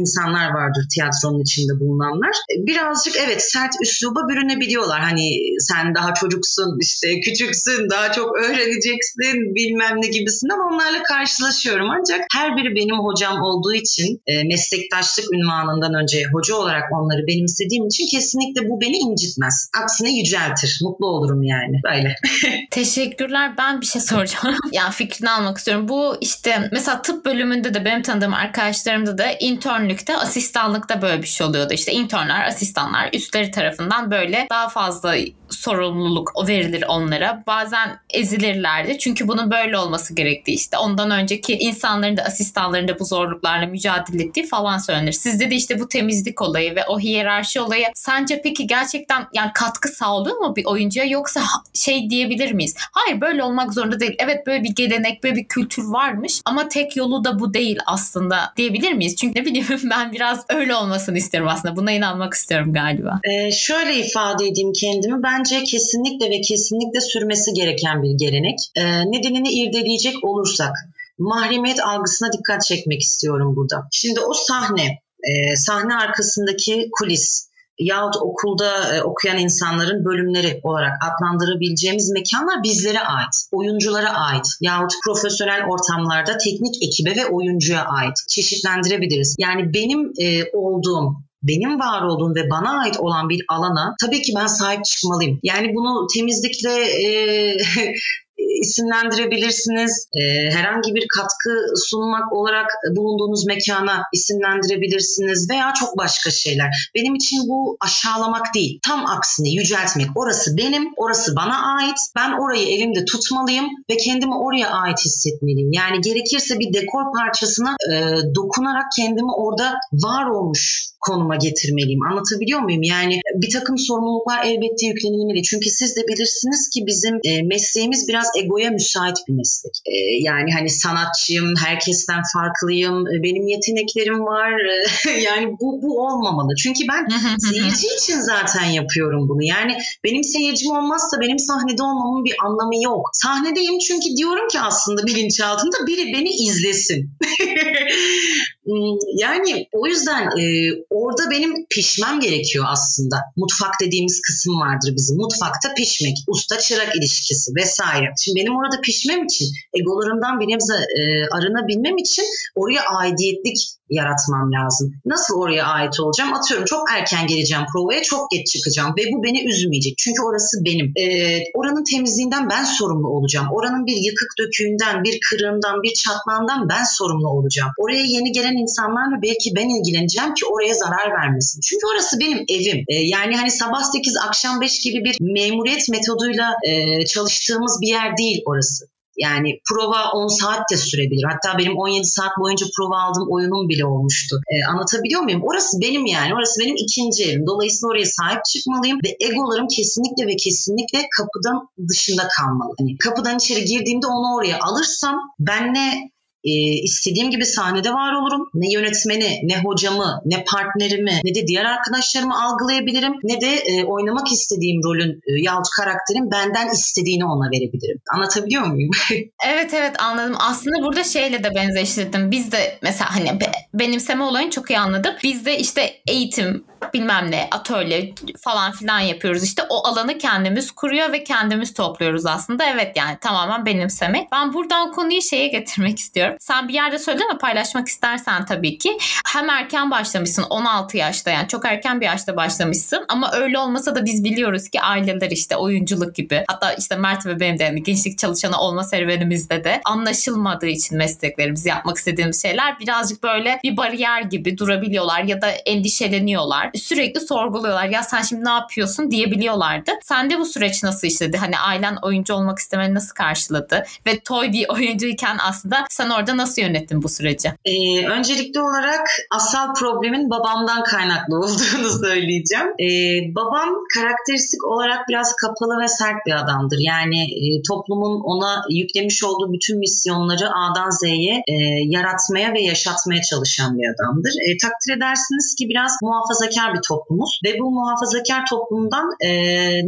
insanlar 0.00 0.54
vardır 0.58 0.84
tiyatronun 0.94 1.42
içinde 1.46 1.74
bulunanlar. 1.80 2.34
E, 2.52 2.54
birazcık 2.68 3.14
evet 3.24 3.40
sert 3.52 3.74
üsluba 3.82 4.20
bürünebiliyorlar. 4.28 5.00
Hani 5.00 5.26
sen 5.58 5.94
daha 5.94 6.14
çocuksun, 6.14 6.70
işte 6.80 7.20
küçüksün, 7.20 7.90
daha 7.90 8.12
çok 8.12 8.28
öğreneceksin 8.44 9.36
bilmem 9.58 9.94
ne 10.02 10.08
gibisinden 10.16 10.60
onlarla 10.68 11.02
karşılaşıyorum. 11.02 11.88
Ancak 11.90 12.20
her 12.36 12.56
biri 12.56 12.70
benim 12.80 12.98
hocam 13.08 13.36
olduğu 13.42 13.74
için 13.74 14.22
e, 14.26 14.32
meslektaşlık 14.44 15.26
ünvanından 15.34 15.94
önce 16.02 16.18
hoca 16.32 16.54
olarak 16.54 16.84
onları 16.92 17.26
benimsediğim 17.26 17.86
için 17.86 18.06
kesinlikle 18.16 18.68
bu 18.68 18.80
beni 18.80 18.96
incitmez. 18.96 19.70
Aksine 19.82 20.10
yüceltir. 20.18 20.78
Mutlu 20.82 21.06
olurum 21.06 21.42
yani. 21.42 21.80
Böyle. 21.84 22.14
Teşekkürler. 22.70 23.54
Ben 23.58 23.80
bir 23.80 23.86
şey 23.86 24.02
soracağım. 24.02 24.56
yani 24.72 24.92
fikrini 24.92 25.30
almak 25.30 25.58
istiyorum. 25.58 25.88
Bu 25.88 26.16
işte 26.20 26.68
mesela 26.72 27.02
tıp 27.02 27.24
bölümünde 27.24 27.74
de 27.74 27.84
benim 27.84 28.02
tanıdığım 28.02 28.34
arkadaşlarımda 28.34 29.18
da 29.18 29.32
internlükte 29.32 30.16
asistanlıkta 30.46 31.02
böyle 31.02 31.22
bir 31.22 31.26
şey 31.26 31.46
oluyordu. 31.46 31.72
İşte 31.72 31.92
internler, 31.92 32.46
asistanlar 32.46 33.10
üstleri 33.12 33.50
tarafından 33.50 34.10
böyle 34.10 34.46
daha 34.50 34.68
fazla 34.68 35.14
sorumluluk 35.50 36.32
verilir 36.48 36.84
onlara. 36.88 37.42
Bazen 37.46 37.98
ezilirlerdi. 38.10 38.98
Çünkü 38.98 39.28
bunun 39.28 39.50
böyle 39.50 39.78
olması 39.78 40.14
gerektiği 40.14 40.52
işte. 40.52 40.78
Ondan 40.78 41.10
önceki 41.10 41.58
insanların 41.58 42.16
da 42.16 42.22
asistanların 42.22 42.88
da 42.88 42.98
bu 42.98 43.04
zorluklarla 43.04 43.66
mücadele 43.66 44.22
ettiği 44.22 44.46
falan 44.46 44.78
söylenir. 44.78 45.12
Sizde 45.12 45.50
de 45.50 45.54
işte 45.54 45.80
bu 45.80 45.88
temizlik 45.88 46.42
olayı 46.42 46.76
ve 46.76 46.84
o 46.86 47.00
hiyerarşi 47.00 47.60
olayı 47.60 47.86
sence 47.94 48.40
peki 48.42 48.66
gerçekten 48.66 49.26
yani 49.32 49.50
katkı 49.54 49.88
sağlıyor 49.88 50.36
mu 50.36 50.56
bir 50.56 50.64
oyuncuya 50.64 51.04
yoksa 51.04 51.42
şey 51.74 52.10
diyebilir 52.10 52.52
miyiz? 52.52 52.74
Hayır 52.92 53.20
böyle 53.20 53.42
olmak 53.42 53.74
zorunda 53.74 54.00
değil. 54.00 54.14
Evet 54.18 54.46
böyle 54.46 54.62
bir 54.62 54.74
gelenek, 54.74 55.24
böyle 55.24 55.36
bir 55.36 55.44
kültür 55.44 55.84
varmış 55.84 56.40
ama 56.44 56.68
tek 56.68 56.96
yolu 56.96 57.24
da 57.24 57.38
bu 57.38 57.54
değil 57.54 57.78
aslında 57.86 58.52
diyebilir 58.56 58.92
miyiz? 58.92 59.16
Çünkü 59.16 59.40
ne 59.40 59.44
bileyim 59.44 59.66
ben 59.90 60.12
biraz 60.12 60.35
öyle 60.48 60.74
olmasını 60.74 61.18
istiyorum 61.18 61.50
aslında. 61.52 61.76
Buna 61.76 61.92
inanmak 61.92 62.34
istiyorum 62.34 62.72
galiba. 62.72 63.20
Ee, 63.24 63.52
şöyle 63.52 63.96
ifade 63.96 64.46
edeyim 64.46 64.72
kendimi. 64.80 65.22
Bence 65.22 65.64
kesinlikle 65.64 66.30
ve 66.30 66.40
kesinlikle 66.40 67.00
sürmesi 67.00 67.52
gereken 67.52 68.02
bir 68.02 68.10
gelenek. 68.18 68.58
Ee, 68.76 68.82
nedenini 68.84 69.52
irdeleyecek 69.52 70.24
olursak 70.24 70.72
mahremiyet 71.18 71.80
algısına 71.80 72.32
dikkat 72.32 72.64
çekmek 72.64 73.00
istiyorum 73.00 73.56
burada. 73.56 73.88
Şimdi 73.92 74.20
o 74.20 74.32
sahne, 74.34 75.02
e, 75.22 75.56
sahne 75.56 75.94
arkasındaki 75.94 76.88
kulis, 76.98 77.48
yahut 77.78 78.16
okulda 78.16 78.96
e, 78.96 79.02
okuyan 79.02 79.38
insanların 79.38 80.04
bölümleri 80.04 80.60
olarak 80.62 80.92
adlandırabileceğimiz 81.06 82.10
mekanlar 82.10 82.62
bizlere 82.62 83.00
ait, 83.00 83.34
oyunculara 83.52 84.10
ait 84.10 84.46
yahut 84.60 84.92
profesyonel 85.04 85.64
ortamlarda 85.68 86.38
teknik 86.38 86.74
ekibe 86.82 87.16
ve 87.16 87.26
oyuncuya 87.26 87.84
ait 87.84 88.14
çeşitlendirebiliriz. 88.28 89.36
Yani 89.38 89.74
benim 89.74 90.12
e, 90.20 90.50
olduğum 90.52 91.26
benim 91.42 91.80
var 91.80 92.02
olduğum 92.02 92.34
ve 92.34 92.50
bana 92.50 92.80
ait 92.80 93.00
olan 93.00 93.28
bir 93.28 93.44
alana 93.48 93.94
tabii 94.00 94.22
ki 94.22 94.32
ben 94.36 94.46
sahip 94.46 94.84
çıkmalıyım. 94.84 95.40
Yani 95.42 95.74
bunu 95.74 96.06
temizlikle 96.14 96.72
e, 96.72 97.56
isimlendirebilirsiniz. 98.62 100.08
E, 100.20 100.50
herhangi 100.56 100.94
bir 100.94 101.06
katkı 101.16 101.50
sunmak 101.88 102.32
olarak 102.32 102.68
bulunduğunuz 102.96 103.46
mekana 103.46 104.02
isimlendirebilirsiniz 104.12 105.50
veya 105.50 105.72
çok 105.80 105.98
başka 105.98 106.30
şeyler. 106.30 106.90
Benim 106.94 107.14
için 107.14 107.38
bu 107.48 107.76
aşağılamak 107.80 108.54
değil. 108.54 108.78
Tam 108.88 109.06
aksine 109.06 109.50
yüceltmek. 109.50 110.06
Orası 110.14 110.56
benim, 110.56 110.84
orası 110.96 111.36
bana 111.36 111.56
ait. 111.76 111.98
Ben 112.16 112.32
orayı 112.32 112.66
elimde 112.68 113.04
tutmalıyım 113.04 113.66
ve 113.90 113.96
kendimi 113.96 114.34
oraya 114.34 114.68
ait 114.70 114.98
hissetmeliyim. 115.04 115.72
Yani 115.72 116.00
gerekirse 116.00 116.58
bir 116.58 116.72
dekor 116.72 117.04
parçasına 117.18 117.76
e, 117.92 117.94
dokunarak 118.34 118.86
kendimi 118.96 119.32
orada 119.32 119.74
var 119.92 120.26
olmuş 120.26 120.86
konuma 121.06 121.36
getirmeliyim. 121.36 122.02
Anlatabiliyor 122.10 122.60
muyum? 122.60 122.82
Yani 122.82 123.20
bir 123.34 123.50
takım 123.52 123.78
sorumluluklar 123.78 124.44
elbette 124.44 124.86
yüklenilmeli. 124.86 125.42
Çünkü 125.42 125.70
siz 125.70 125.96
de 125.96 126.00
bilirsiniz 126.08 126.70
ki 126.72 126.86
bizim 126.86 127.14
e, 127.24 127.42
mesleğimiz 127.42 128.08
biraz 128.08 128.26
egoya 128.46 128.70
müsait 128.70 129.16
bir 129.28 129.34
meslek. 129.34 129.74
E, 129.86 129.96
yani 130.28 130.50
hani 130.52 130.70
sanatçıyım, 130.70 131.54
herkesten 131.64 132.22
farklıyım, 132.32 132.96
e, 133.06 133.22
benim 133.22 133.46
yeteneklerim 133.46 134.20
var. 134.20 134.52
Yani 135.26 135.46
bu, 135.60 135.82
bu 135.82 136.00
olmamalı. 136.06 136.54
Çünkü 136.62 136.80
ben 136.92 137.08
seyirci 137.38 137.86
için 137.86 138.20
zaten 138.20 138.64
yapıyorum 138.64 139.28
bunu. 139.28 139.42
Yani 139.42 139.78
benim 140.04 140.24
seyircim 140.24 140.70
olmazsa 140.70 141.20
benim 141.20 141.38
sahnede 141.38 141.82
olmamın 141.82 142.24
bir 142.24 142.34
anlamı 142.44 142.84
yok. 142.84 143.10
Sahnedeyim 143.12 143.78
çünkü 143.78 144.16
diyorum 144.16 144.48
ki 144.48 144.60
aslında 144.60 145.06
bilinçaltında 145.06 145.86
biri 145.86 146.12
beni 146.12 146.30
izlesin. 146.30 147.10
Hmm, 148.66 148.98
yani 149.18 149.68
o 149.72 149.86
yüzden 149.86 150.22
e, 150.22 150.44
orada 150.90 151.30
benim 151.30 151.66
pişmem 151.70 152.20
gerekiyor 152.20 152.64
aslında. 152.68 153.16
Mutfak 153.36 153.74
dediğimiz 153.80 154.20
kısım 154.20 154.60
vardır 154.60 154.92
bizim. 154.96 155.16
Mutfakta 155.16 155.74
pişmek, 155.74 156.16
usta 156.28 156.58
çırak 156.58 156.96
ilişkisi 156.96 157.52
vesaire. 157.54 158.06
Şimdi 158.24 158.40
benim 158.40 158.56
orada 158.56 158.80
pişmem 158.80 159.24
için, 159.24 159.46
egolarımdan 159.78 160.40
bir 160.40 160.48
nebze 160.52 160.74
e, 160.74 161.02
arınabilmem 161.36 161.96
için 161.98 162.24
oraya 162.54 162.82
aidiyetlik 162.98 163.58
yaratmam 163.90 164.52
lazım. 164.52 164.92
Nasıl 165.04 165.34
oraya 165.40 165.64
ait 165.64 166.00
olacağım? 166.00 166.34
Atıyorum 166.34 166.64
çok 166.64 166.82
erken 166.96 167.26
geleceğim 167.26 167.64
provaya, 167.72 168.02
çok 168.02 168.30
geç 168.30 168.46
çıkacağım 168.46 168.94
ve 168.98 169.02
bu 169.12 169.22
beni 169.22 169.48
üzmeyecek. 169.48 169.94
Çünkü 169.98 170.22
orası 170.22 170.64
benim. 170.64 170.92
Ee, 170.96 171.42
oranın 171.54 171.84
temizliğinden 171.92 172.50
ben 172.50 172.64
sorumlu 172.64 173.08
olacağım. 173.08 173.46
Oranın 173.52 173.86
bir 173.86 173.96
yıkık 173.96 174.30
döküğünden, 174.40 175.04
bir 175.04 175.20
kırığından, 175.30 175.82
bir 175.82 175.94
çatlağından 175.94 176.68
ben 176.68 176.84
sorumlu 176.98 177.28
olacağım. 177.28 177.70
Oraya 177.78 178.02
yeni 178.02 178.32
gelen 178.32 178.56
insanlarla 178.62 179.16
belki 179.22 179.50
ben 179.56 179.68
ilgileneceğim 179.68 180.34
ki 180.34 180.44
oraya 180.46 180.74
zarar 180.74 181.08
vermesin. 181.18 181.60
Çünkü 181.60 181.82
orası 181.92 182.20
benim 182.20 182.44
evim. 182.48 182.84
Ee, 182.88 182.94
yani 182.94 183.36
hani 183.36 183.50
sabah 183.50 183.82
8 183.92 184.16
akşam 184.16 184.60
5 184.60 184.80
gibi 184.80 185.04
bir 185.04 185.16
memuriyet 185.20 185.88
metoduyla 185.88 186.54
e, 186.68 187.04
çalıştığımız 187.06 187.78
bir 187.82 187.88
yer 187.88 188.16
değil 188.16 188.42
orası. 188.46 188.95
Yani 189.16 189.50
prova 189.68 190.00
10 190.14 190.26
saat 190.40 190.62
de 190.72 190.76
sürebilir. 190.76 191.24
Hatta 191.32 191.58
benim 191.58 191.76
17 191.76 192.06
saat 192.06 192.32
boyunca 192.40 192.66
prova 192.76 192.96
aldığım 193.02 193.28
oyunum 193.34 193.68
bile 193.68 193.86
olmuştu. 193.86 194.40
Ee, 194.52 194.70
anlatabiliyor 194.70 195.20
muyum? 195.22 195.42
Orası 195.44 195.80
benim 195.82 196.06
yani. 196.06 196.34
Orası 196.34 196.60
benim 196.60 196.76
ikinci 196.84 197.24
evim. 197.24 197.46
Dolayısıyla 197.46 197.88
oraya 197.92 198.06
sahip 198.06 198.44
çıkmalıyım 198.44 198.98
ve 199.04 199.10
egolarım 199.20 199.68
kesinlikle 199.76 200.26
ve 200.26 200.36
kesinlikle 200.36 200.98
kapıdan 201.16 201.68
dışında 201.90 202.28
kalmalı. 202.36 202.74
Yani 202.80 202.98
kapıdan 202.98 203.36
içeri 203.36 203.64
girdiğimde 203.64 204.06
onu 204.06 204.36
oraya 204.36 204.58
alırsam 204.60 205.16
ben 205.38 205.74
ne 205.74 206.15
e, 206.46 206.52
istediğim 206.82 207.30
gibi 207.30 207.46
sahnede 207.46 207.90
var 207.92 208.12
olurum. 208.12 208.48
Ne 208.54 208.72
yönetmeni, 208.72 209.40
ne 209.42 209.62
hocamı, 209.62 210.20
ne 210.24 210.44
partnerimi, 210.44 211.20
ne 211.24 211.34
de 211.34 211.46
diğer 211.46 211.64
arkadaşlarımı 211.64 212.44
algılayabilirim. 212.44 213.12
Ne 213.24 213.40
de 213.40 213.54
e, 213.54 213.84
oynamak 213.84 214.32
istediğim 214.32 214.80
rolün 214.84 215.12
e, 215.12 215.42
yahut 215.42 215.66
karakterin 215.80 216.30
benden 216.30 216.68
istediğini 216.72 217.24
ona 217.24 217.50
verebilirim. 217.50 218.00
Anlatabiliyor 218.14 218.66
muyum? 218.66 218.90
evet 219.46 219.74
evet 219.74 220.02
anladım. 220.02 220.36
Aslında 220.38 220.82
burada 220.82 221.04
şeyle 221.04 221.44
de 221.44 221.54
benzeştirdim. 221.54 222.30
Biz 222.30 222.52
de 222.52 222.78
mesela 222.82 223.14
hani 223.16 223.38
benimseme 223.74 224.24
olayını 224.24 224.50
çok 224.50 224.70
iyi 224.70 224.78
anladım. 224.78 225.14
Biz 225.22 225.46
de 225.46 225.58
işte 225.58 225.90
eğitim, 226.06 226.64
bilmem 226.94 227.30
ne 227.30 227.48
atölye 227.50 228.14
falan 228.44 228.72
filan 228.72 229.00
yapıyoruz. 229.00 229.44
İşte 229.44 229.62
o 229.68 229.86
alanı 229.86 230.18
kendimiz 230.18 230.70
kuruyor 230.70 231.12
ve 231.12 231.24
kendimiz 231.24 231.74
topluyoruz 231.74 232.26
aslında. 232.26 232.70
Evet 232.70 232.96
yani 232.96 233.18
tamamen 233.20 233.66
benimsemek. 233.66 234.32
Ben 234.32 234.54
buradan 234.54 234.92
konuyu 234.92 235.22
şeye 235.22 235.46
getirmek 235.48 235.98
istiyorum. 236.06 236.35
Sen 236.40 236.68
bir 236.68 236.74
yerde 236.74 236.98
söyledin 236.98 237.24
ama 237.30 237.38
paylaşmak 237.38 237.88
istersen 237.88 238.44
tabii 238.44 238.78
ki. 238.78 238.98
Hem 239.26 239.50
erken 239.50 239.90
başlamışsın 239.90 240.42
16 240.42 240.96
yaşta 240.96 241.30
yani 241.30 241.48
çok 241.48 241.64
erken 241.64 242.00
bir 242.00 242.06
yaşta 242.06 242.36
başlamışsın 242.36 243.04
ama 243.08 243.32
öyle 243.32 243.58
olmasa 243.58 243.94
da 243.94 244.04
biz 244.04 244.24
biliyoruz 244.24 244.68
ki 244.68 244.80
aileler 244.80 245.30
işte 245.30 245.56
oyunculuk 245.56 246.14
gibi 246.14 246.44
hatta 246.48 246.72
işte 246.72 246.96
Mert 246.96 247.26
ve 247.26 247.40
benim 247.40 247.58
de 247.58 247.64
yani 247.64 247.82
gençlik 247.82 248.18
çalışanı 248.18 248.58
olma 248.60 248.84
serüvenimizde 248.84 249.64
de 249.64 249.80
anlaşılmadığı 249.84 250.66
için 250.66 250.98
mesleklerimizi 250.98 251.68
yapmak 251.68 251.96
istediğimiz 251.96 252.42
şeyler 252.42 252.78
birazcık 252.80 253.22
böyle 253.22 253.60
bir 253.64 253.76
bariyer 253.76 254.22
gibi 254.22 254.58
durabiliyorlar 254.58 255.22
ya 255.22 255.42
da 255.42 255.50
endişeleniyorlar 255.50 256.70
sürekli 256.74 257.20
sorguluyorlar. 257.20 257.86
Ya 257.86 258.02
sen 258.02 258.22
şimdi 258.22 258.44
ne 258.44 258.50
yapıyorsun 258.50 259.10
diyebiliyorlardı. 259.10 259.90
Sende 260.02 260.38
bu 260.38 260.44
süreç 260.44 260.82
nasıl 260.82 261.08
işledi? 261.08 261.36
Hani 261.36 261.58
ailen 261.58 261.96
oyuncu 262.02 262.34
olmak 262.34 262.58
istemeni 262.58 262.94
nasıl 262.94 263.14
karşıladı? 263.14 263.84
Ve 264.06 264.20
toy 264.20 264.52
bir 264.52 264.68
oyuncuyken 264.68 265.38
aslında 265.42 265.86
sen 265.90 266.10
orada 266.18 266.36
nasıl 266.36 266.62
yönettin 266.62 267.02
bu 267.02 267.08
süreci? 267.08 267.48
Ee, 267.64 268.06
öncelikli 268.06 268.60
olarak 268.60 269.06
asal 269.30 269.74
problemin 269.74 270.30
babamdan 270.30 270.84
kaynaklı 270.84 271.36
olduğunu 271.42 271.90
söyleyeceğim. 272.04 272.68
Ee, 272.84 272.86
babam 273.34 273.68
karakteristik 273.94 274.64
olarak 274.64 275.08
biraz 275.08 275.36
kapalı 275.36 275.82
ve 275.82 275.88
sert 275.88 276.26
bir 276.26 276.32
adamdır. 276.32 276.78
Yani 276.80 277.20
e, 277.22 277.62
toplumun 277.68 278.14
ona 278.24 278.62
yüklemiş 278.70 279.24
olduğu 279.24 279.52
bütün 279.52 279.78
misyonları 279.78 280.46
A'dan 280.60 280.90
Z'ye 280.90 281.34
e, 281.48 281.54
yaratmaya 281.96 282.54
ve 282.54 282.60
yaşatmaya 282.60 283.22
çalışan 283.22 283.78
bir 283.78 283.86
adamdır. 283.94 284.34
E, 284.46 284.48
takdir 284.64 284.92
edersiniz 284.96 285.54
ki 285.58 285.68
biraz 285.68 285.92
muhafazakar 286.02 286.74
bir 286.74 286.82
toplumuz 286.88 287.40
ve 287.44 287.50
bu 287.60 287.70
muhafazakar 287.70 288.42
toplumdan 288.50 289.06
e, 289.28 289.30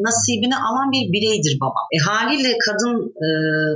nasibini 0.06 0.56
alan 0.56 0.88
bir 0.92 1.12
bireydir 1.12 1.54
baba. 1.60 1.80
E, 1.94 1.98
haliyle 2.08 2.52
kadın 2.66 2.96
e, 3.26 3.28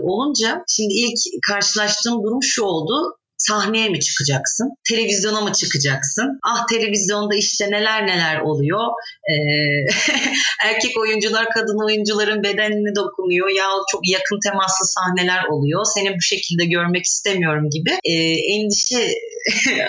olunca 0.03 0.65
şimdi 0.69 0.93
ilk 0.95 1.19
karşılaştığım 1.49 2.23
durum 2.23 2.42
şu 2.43 2.63
oldu 2.63 3.17
sahneye 3.49 3.89
mi 3.89 4.01
çıkacaksın? 4.01 4.69
Televizyona 4.89 5.41
mı 5.41 5.53
çıkacaksın? 5.53 6.39
Ah 6.47 6.67
televizyonda 6.67 7.35
işte 7.35 7.71
neler 7.71 8.07
neler 8.07 8.41
oluyor. 8.41 8.87
Ee, 9.31 9.35
erkek 10.69 10.99
oyuncular 10.99 11.47
kadın 11.55 11.87
oyuncuların 11.87 12.43
bedenine 12.43 12.95
dokunuyor 12.97 13.49
ya 13.49 13.67
çok 13.91 14.09
yakın 14.09 14.39
temaslı 14.49 14.87
sahneler 14.87 15.45
oluyor. 15.45 15.85
Seni 15.85 16.17
bu 16.17 16.21
şekilde 16.21 16.65
görmek 16.65 17.05
istemiyorum 17.05 17.71
gibi 17.71 17.91
ee, 18.05 18.13
endişe 18.55 18.99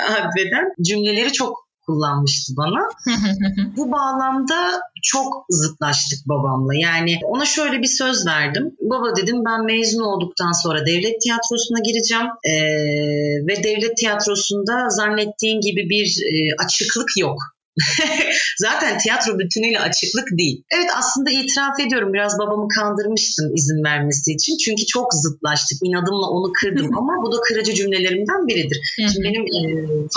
adveden 0.10 0.66
cümleleri 0.88 1.34
çok 1.34 1.73
kullanmıştı 1.94 2.54
bana. 2.58 2.80
Bu 3.78 3.92
bağlamda 3.92 4.82
çok 5.04 5.46
zıtlaştık 5.50 6.20
babamla. 6.28 6.74
Yani 6.76 7.20
ona 7.26 7.46
şöyle 7.46 7.82
bir 7.82 7.88
söz 7.88 8.28
verdim. 8.28 8.76
Baba 8.82 9.16
dedim 9.16 9.38
ben 9.46 9.66
mezun 9.66 10.04
olduktan 10.04 10.52
sonra 10.64 10.86
devlet 10.86 11.22
tiyatrosuna 11.22 11.80
gireceğim. 11.80 12.28
Ee, 12.46 12.54
ve 13.48 13.64
devlet 13.64 13.98
tiyatrosunda 13.98 14.90
zannettiğin 14.90 15.62
gibi 15.62 15.90
bir 15.90 16.08
e, 16.34 16.64
açıklık 16.66 17.10
yok. 17.18 17.38
Zaten 18.66 18.98
tiyatro 18.98 19.40
bütünüyle 19.40 19.80
açıklık 19.80 20.28
değil. 20.40 20.64
Evet 20.76 20.90
aslında 21.00 21.30
itiraf 21.32 21.80
ediyorum 21.80 22.14
biraz 22.14 22.40
babamı 22.40 22.68
kandırmıştım 22.68 23.56
izin 23.56 23.84
vermesi 23.84 24.32
için. 24.38 24.58
Çünkü 24.66 24.86
çok 24.86 25.08
zıtlaştık. 25.14 25.78
İnadımla 25.84 26.28
onu 26.36 26.52
kırdım 26.60 26.98
ama 27.00 27.14
bu 27.24 27.32
da 27.34 27.38
kırıcı 27.48 27.74
cümlelerimden 27.74 28.48
biridir. 28.48 28.80
Şimdi 28.98 29.24
benim 29.28 29.44
e, 29.58 29.60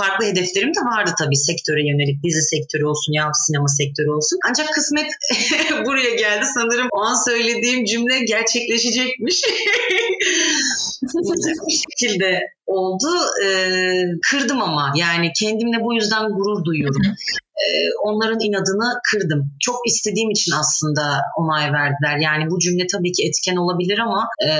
farklı 0.01 0.27
hedeflerim 0.27 0.73
de 0.79 0.83
vardı 0.93 1.11
tabii 1.19 1.37
sektöre 1.37 1.83
yönelik. 1.91 2.17
Dizi 2.25 2.43
sektörü 2.43 2.85
olsun 2.85 3.13
ya 3.13 3.31
sinema 3.47 3.69
sektörü 3.69 4.11
olsun. 4.11 4.39
Ancak 4.49 4.69
kısmet 4.75 5.11
buraya 5.87 6.15
geldi. 6.15 6.45
Sanırım 6.55 6.89
o 6.93 6.99
an 7.09 7.17
söylediğim 7.29 7.85
cümle 7.85 8.19
gerçekleşecekmiş. 8.25 9.41
bu 11.15 11.71
şekilde 11.71 12.56
oldu. 12.67 13.09
E, 13.45 13.49
kırdım 14.31 14.63
ama 14.63 14.93
yani 14.97 15.33
kendimle 15.41 15.85
bu 15.85 15.95
yüzden 15.95 16.29
gurur 16.29 16.65
duyuyorum. 16.65 17.03
E, 17.57 17.67
onların 18.03 18.41
inadını 18.41 19.01
kırdım. 19.11 19.51
Çok 19.61 19.77
istediğim 19.87 20.31
için 20.31 20.53
aslında 20.53 21.21
onay 21.37 21.73
verdiler. 21.73 22.17
Yani 22.17 22.51
bu 22.51 22.59
cümle 22.59 22.87
tabii 22.93 23.13
ki 23.13 23.23
etken 23.29 23.57
olabilir 23.57 23.99
ama 23.99 24.29
e, 24.49 24.51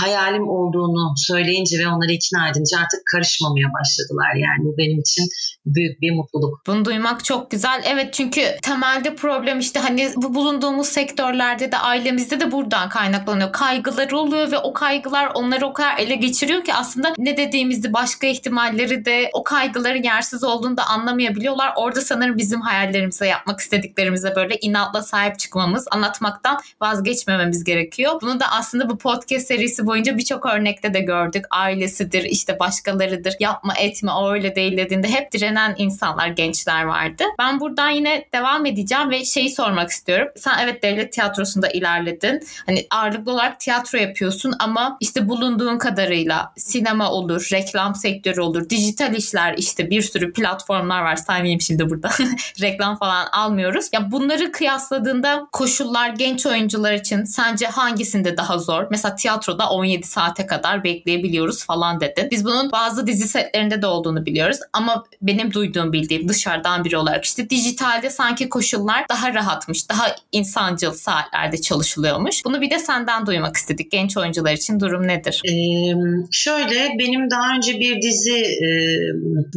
hayalim 0.00 0.48
olduğunu 0.48 1.14
söyleyince 1.16 1.78
ve 1.78 1.88
onları 1.88 2.12
ikna 2.12 2.48
edince 2.50 2.76
artık 2.76 3.00
karışmamaya 3.12 3.68
başladılar. 3.78 4.34
Yani 4.34 4.64
bu 4.64 4.78
benim 4.78 5.00
için 5.00 5.24
büyük 5.66 6.00
bir 6.00 6.10
mutluluk. 6.16 6.60
Bunu 6.66 6.84
duymak 6.84 7.24
çok 7.24 7.50
güzel. 7.50 7.82
Evet 7.86 8.14
çünkü 8.14 8.40
temelde 8.62 9.14
problem 9.14 9.58
işte 9.58 9.80
hani 9.80 10.10
bu 10.16 10.34
bulunduğumuz 10.34 10.86
sektörlerde 10.86 11.72
de 11.72 11.78
ailemizde 11.78 12.40
de 12.40 12.52
buradan 12.52 12.88
kaynaklanıyor. 12.88 13.52
Kaygılar 13.52 14.10
oluyor 14.10 14.52
ve 14.52 14.58
o 14.58 14.72
kaygılar 14.72 15.32
onları 15.34 15.66
o 15.66 15.72
kadar 15.72 15.98
ele 15.98 16.14
geçiriyor 16.14 16.64
ki 16.64 16.74
aslında 16.74 17.14
ne 17.20 17.36
dediğimizde 17.36 17.92
başka 17.92 18.26
ihtimalleri 18.26 19.04
de 19.04 19.30
o 19.32 19.44
kaygıların 19.44 20.02
yersiz 20.02 20.44
olduğunu 20.44 20.76
da 20.76 20.86
anlamayabiliyorlar. 20.86 21.72
Orada 21.76 22.00
sanırım 22.00 22.38
bizim 22.38 22.60
hayallerimize 22.60 23.26
yapmak 23.26 23.60
istediklerimize 23.60 24.36
böyle 24.36 24.58
inatla 24.60 25.02
sahip 25.02 25.38
çıkmamız, 25.38 25.86
anlatmaktan 25.90 26.60
vazgeçmememiz 26.80 27.64
gerekiyor. 27.64 28.20
Bunu 28.22 28.40
da 28.40 28.44
aslında 28.52 28.90
bu 28.90 28.98
podcast 28.98 29.46
serisi 29.46 29.86
boyunca 29.86 30.18
birçok 30.18 30.46
örnekte 30.46 30.94
de 30.94 31.00
gördük. 31.00 31.44
Ailesidir, 31.50 32.24
işte 32.24 32.58
başkalarıdır. 32.58 33.34
Yapma 33.40 33.74
etme 33.78 34.12
o 34.12 34.32
öyle 34.32 34.54
değil 34.54 34.76
dediğinde 34.76 35.08
hep 35.08 35.32
direnen 35.32 35.74
insanlar, 35.78 36.28
gençler 36.28 36.84
vardı. 36.84 37.24
Ben 37.38 37.60
buradan 37.60 37.90
yine 37.90 38.24
devam 38.34 38.66
edeceğim 38.66 39.10
ve 39.10 39.24
şeyi 39.24 39.50
sormak 39.50 39.90
istiyorum. 39.90 40.28
Sen 40.36 40.58
evet 40.62 40.82
devlet 40.82 41.12
tiyatrosunda 41.12 41.68
ilerledin. 41.68 42.40
Hani 42.66 42.86
ağırlıklı 42.90 43.32
olarak 43.32 43.60
tiyatro 43.60 43.98
yapıyorsun 43.98 44.54
ama 44.58 44.96
işte 45.00 45.28
bulunduğun 45.28 45.78
kadarıyla 45.78 46.52
sinema 46.56 47.09
olur, 47.10 47.48
reklam 47.52 47.94
sektörü 47.94 48.40
olur, 48.40 48.70
dijital 48.70 49.14
işler 49.14 49.54
işte 49.58 49.90
bir 49.90 50.02
sürü 50.02 50.32
platformlar 50.32 51.02
var. 51.02 51.16
Saymayayım 51.16 51.60
şimdi 51.60 51.90
burada. 51.90 52.10
reklam 52.60 52.98
falan 52.98 53.26
almıyoruz. 53.26 53.86
Ya 53.92 54.10
bunları 54.12 54.52
kıyasladığında 54.52 55.48
koşullar 55.52 56.08
genç 56.08 56.46
oyuncular 56.46 56.92
için 56.92 57.24
sence 57.24 57.66
hangisinde 57.66 58.36
daha 58.36 58.58
zor? 58.58 58.86
Mesela 58.90 59.14
tiyatroda 59.14 59.70
17 59.70 60.06
saate 60.06 60.46
kadar 60.46 60.84
bekleyebiliyoruz 60.84 61.64
falan 61.64 62.00
dedin. 62.00 62.28
Biz 62.30 62.44
bunun 62.44 62.72
bazı 62.72 63.06
dizi 63.06 63.28
setlerinde 63.28 63.82
de 63.82 63.86
olduğunu 63.86 64.26
biliyoruz 64.26 64.58
ama 64.72 65.04
benim 65.22 65.52
duyduğum 65.52 65.92
bildiğim 65.92 66.28
dışarıdan 66.28 66.84
biri 66.84 66.96
olarak 66.96 67.24
işte 67.24 67.50
dijitalde 67.50 68.10
sanki 68.10 68.48
koşullar 68.48 69.04
daha 69.08 69.34
rahatmış, 69.34 69.88
daha 69.88 70.16
insancıl 70.32 70.92
saatlerde 70.92 71.60
çalışılıyormuş. 71.60 72.44
Bunu 72.44 72.60
bir 72.60 72.70
de 72.70 72.78
senden 72.78 73.26
duymak 73.26 73.56
istedik. 73.56 73.90
Genç 73.90 74.16
oyuncular 74.16 74.52
için 74.52 74.80
durum 74.80 75.08
nedir? 75.08 75.42
Ee, 75.44 75.94
şöyle 76.30 76.98
benim 77.00 77.30
daha 77.30 77.56
önce 77.56 77.80
bir 77.80 78.02
dizi 78.02 78.38
e, 78.38 78.68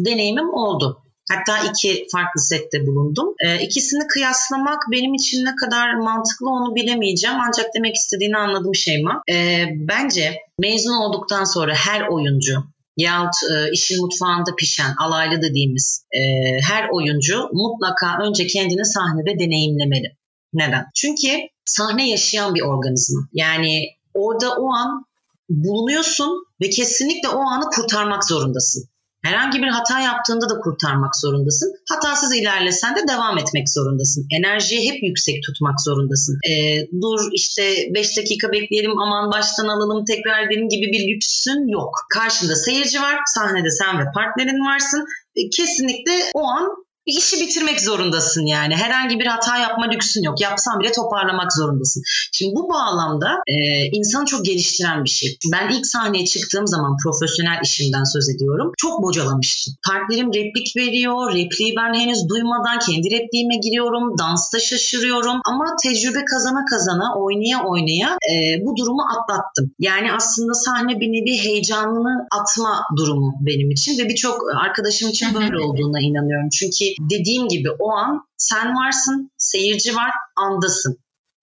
deneyimim 0.06 0.53
oldu. 0.53 0.99
Hatta 1.32 1.69
iki 1.69 2.08
farklı 2.12 2.41
sette 2.41 2.86
bulundum. 2.86 3.34
E, 3.45 3.62
ikisini 3.62 4.08
kıyaslamak 4.08 4.84
benim 4.91 5.13
için 5.13 5.45
ne 5.45 5.56
kadar 5.56 5.93
mantıklı 5.93 6.49
onu 6.49 6.75
bilemeyeceğim. 6.75 7.38
Ancak 7.47 7.65
demek 7.75 7.95
istediğini 7.95 8.38
anladım 8.38 8.75
Şeyma. 8.75 9.21
E, 9.32 9.65
bence 9.75 10.38
mezun 10.60 10.93
olduktan 10.93 11.43
sonra 11.43 11.73
her 11.75 12.08
oyuncu 12.08 12.63
yahut 12.97 13.36
e, 13.51 13.71
işin 13.71 14.01
mutfağında 14.01 14.56
pişen 14.58 14.93
alaylı 14.99 15.41
dediğimiz 15.41 16.06
e, 16.12 16.21
her 16.62 16.89
oyuncu 16.89 17.49
mutlaka 17.53 18.17
önce 18.27 18.47
kendini 18.47 18.86
sahnede 18.86 19.39
deneyimlemeli. 19.39 20.17
Neden? 20.53 20.86
Çünkü 20.95 21.27
sahne 21.65 22.10
yaşayan 22.10 22.56
bir 22.56 22.62
organizma. 22.62 23.21
Yani 23.34 23.86
orada 24.13 24.56
o 24.56 24.73
an 24.73 25.06
bulunuyorsun 25.49 26.45
ve 26.62 26.69
kesinlikle 26.69 27.29
o 27.29 27.39
anı 27.39 27.65
kurtarmak 27.75 28.25
zorundasın. 28.25 28.89
Herhangi 29.23 29.62
bir 29.62 29.67
hata 29.67 29.99
yaptığında 29.99 30.49
da 30.49 30.60
kurtarmak 30.60 31.15
zorundasın. 31.15 31.73
Hatasız 31.89 32.36
ilerlesen 32.36 32.95
de 32.95 32.99
devam 33.08 33.38
etmek 33.38 33.69
zorundasın. 33.69 34.27
Enerjiyi 34.38 34.91
hep 34.91 35.03
yüksek 35.03 35.43
tutmak 35.43 35.82
zorundasın. 35.82 36.38
E, 36.49 36.53
dur 37.01 37.19
işte 37.34 37.63
5 37.95 38.17
dakika 38.17 38.51
bekleyelim 38.51 38.99
aman 38.99 39.32
baştan 39.32 39.67
alalım 39.67 40.06
tekrar 40.06 40.47
edelim 40.47 40.69
gibi 40.69 40.88
bir 40.93 41.15
lüksün 41.15 41.67
yok. 41.67 41.93
Karşında 42.13 42.56
seyirci 42.56 43.01
var, 43.01 43.15
sahnede 43.25 43.69
sen 43.69 43.99
ve 43.99 44.03
partnerin 44.15 44.65
varsın. 44.65 45.06
E, 45.36 45.49
kesinlikle 45.49 46.13
o 46.34 46.43
an 46.43 46.69
bir 47.07 47.13
işi 47.17 47.41
bitirmek 47.41 47.81
zorundasın 47.81 48.45
yani. 48.45 48.75
Herhangi 48.75 49.19
bir 49.19 49.25
hata 49.25 49.57
yapma 49.57 49.85
lüksün 49.85 50.23
yok. 50.23 50.41
Yapsan 50.41 50.79
bile 50.79 50.91
toparlamak 50.91 51.53
zorundasın. 51.53 52.03
Şimdi 52.31 52.55
bu 52.55 52.69
bağlamda 52.69 53.29
e, 53.47 53.55
insanı 53.85 54.25
çok 54.25 54.45
geliştiren 54.45 55.03
bir 55.03 55.09
şey. 55.09 55.37
Ben 55.51 55.69
ilk 55.69 55.87
sahneye 55.87 56.25
çıktığım 56.25 56.67
zaman 56.67 56.97
profesyonel 57.03 57.59
işimden 57.63 58.03
söz 58.03 58.29
ediyorum. 58.29 58.71
Çok 58.77 59.03
bocalamıştım. 59.03 59.73
Partnerim 59.87 60.33
replik 60.33 60.75
veriyor. 60.77 61.33
Repliği 61.33 61.73
ben 61.77 61.93
henüz 61.99 62.29
duymadan 62.29 62.79
kendi 62.79 63.07
repliğime 63.15 63.57
giriyorum. 63.63 64.17
Dansta 64.17 64.59
şaşırıyorum. 64.59 65.41
Ama 65.45 65.65
tecrübe 65.83 66.25
kazana 66.25 66.65
kazana 66.65 67.07
oynaya 67.17 67.63
oynaya 67.63 68.09
e, 68.31 68.35
bu 68.65 68.75
durumu 68.77 69.03
atlattım. 69.13 69.71
Yani 69.79 70.13
aslında 70.13 70.53
sahne 70.53 70.99
bir 70.99 71.07
nevi 71.07 71.37
heyecanını 71.43 72.27
atma 72.39 72.83
durumu 72.97 73.33
benim 73.41 73.71
için 73.71 73.97
ve 73.99 74.09
birçok 74.09 74.41
arkadaşım 74.65 75.09
için 75.09 75.33
böyle 75.33 75.57
olduğuna 75.65 75.99
inanıyorum. 75.99 76.49
Çünkü 76.49 76.92
dediğim 76.99 77.47
gibi 77.47 77.69
o 77.79 77.91
an 77.91 78.27
sen 78.38 78.75
varsın, 78.75 79.32
seyirci 79.38 79.95
var, 79.95 80.12
andasın. 80.36 80.97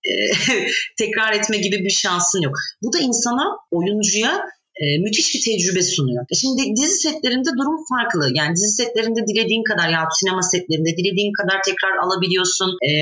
Ee, 0.05 0.11
tekrar 0.99 1.33
etme 1.33 1.59
gibi 1.59 1.85
bir 1.85 1.91
şansın 1.91 2.41
yok. 2.43 2.55
Bu 2.83 2.93
da 2.93 2.99
insana, 2.99 3.45
oyuncuya 3.71 4.41
e, 4.85 4.87
müthiş 5.05 5.35
bir 5.35 5.43
tecrübe 5.49 5.83
sunuyor. 5.83 6.23
E 6.33 6.35
şimdi 6.43 6.63
dizi 6.77 6.97
setlerinde 7.07 7.51
durum 7.59 7.79
farklı. 7.93 8.25
Yani 8.35 8.53
dizi 8.57 8.73
setlerinde 8.81 9.21
dilediğin 9.29 9.65
kadar 9.71 9.89
ya 9.89 10.01
sinema 10.21 10.43
setlerinde 10.43 10.91
dilediğin 10.99 11.33
kadar 11.41 11.59
tekrar 11.69 11.95
alabiliyorsun, 12.05 12.71
e, 12.89 12.93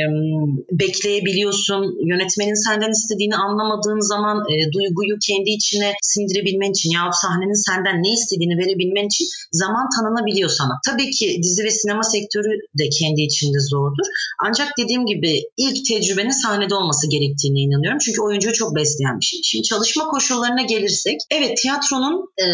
bekleyebiliyorsun. 0.80 1.80
Yönetmenin 2.10 2.58
senden 2.66 2.92
istediğini 2.98 3.36
anlamadığın 3.36 4.02
zaman 4.12 4.36
e, 4.52 4.54
duyguyu 4.72 5.14
kendi 5.28 5.50
içine 5.50 5.92
sindirebilmen 6.02 6.70
için 6.70 6.90
ya 6.90 7.02
sahnenin 7.22 7.60
senden 7.68 7.96
ne 8.02 8.12
istediğini 8.18 8.56
verebilmen 8.62 9.06
için 9.06 9.26
zaman 9.52 9.86
tanınabiliyor 9.96 10.50
sana. 10.50 10.74
Tabii 10.88 11.10
ki 11.10 11.40
dizi 11.42 11.64
ve 11.64 11.70
sinema 11.70 12.02
sektörü 12.02 12.52
de 12.78 12.88
kendi 12.98 13.20
içinde 13.20 13.60
zordur. 13.70 14.06
Ancak 14.46 14.68
dediğim 14.78 15.06
gibi 15.06 15.32
ilk 15.56 15.84
tecrübenin 15.88 16.36
sahnede 16.42 16.74
olması 16.74 17.10
gerektiğine 17.10 17.60
inanıyorum. 17.60 17.98
Çünkü 17.98 18.20
oyuncuyu 18.22 18.54
çok 18.54 18.76
besleyen 18.76 19.20
bir 19.20 19.24
şey. 19.24 19.40
Şimdi 19.44 19.64
çalışma 19.64 20.04
koşullarına 20.04 20.62
gelirsek, 20.62 21.18
evet 21.30 21.64
tiyatronun 21.68 22.33
e, 22.38 22.46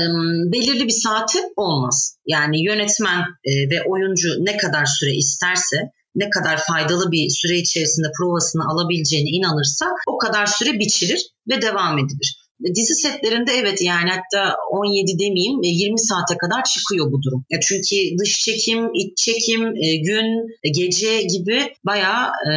belirli 0.53 0.87
bir 0.87 0.99
saati 1.05 1.39
olmaz. 1.57 2.19
Yani 2.27 2.65
yönetmen 2.65 3.21
e, 3.45 3.71
ve 3.71 3.83
oyuncu 3.89 4.29
ne 4.41 4.57
kadar 4.57 4.85
süre 4.85 5.15
isterse 5.15 5.77
ne 6.15 6.31
kadar 6.31 6.63
faydalı 6.69 7.13
bir 7.13 7.31
süre 7.31 7.59
içerisinde 7.59 8.07
provasını 8.19 8.63
alabileceğine 8.73 9.31
inanırsa 9.31 9.87
o 10.09 10.19
kadar 10.19 10.47
süre 10.47 10.79
biçilir 10.79 11.21
ve 11.49 11.63
devam 11.63 11.99
edilir. 11.99 12.39
Dizi 12.75 12.95
setlerinde 12.95 13.53
evet 13.53 13.83
yani 13.83 14.11
hatta 14.11 14.55
17 14.71 15.19
demeyeyim 15.19 15.61
20 15.63 16.01
saate 16.01 16.37
kadar 16.39 16.65
çıkıyor 16.65 17.13
bu 17.13 17.23
durum. 17.23 17.45
Ya 17.51 17.61
çünkü 17.61 18.19
dış 18.21 18.41
çekim, 18.41 18.95
iç 18.95 19.17
çekim, 19.17 19.75
gün, 20.09 20.47
gece 20.75 21.23
gibi 21.23 21.63
bayağı 21.85 22.27
e, 22.27 22.53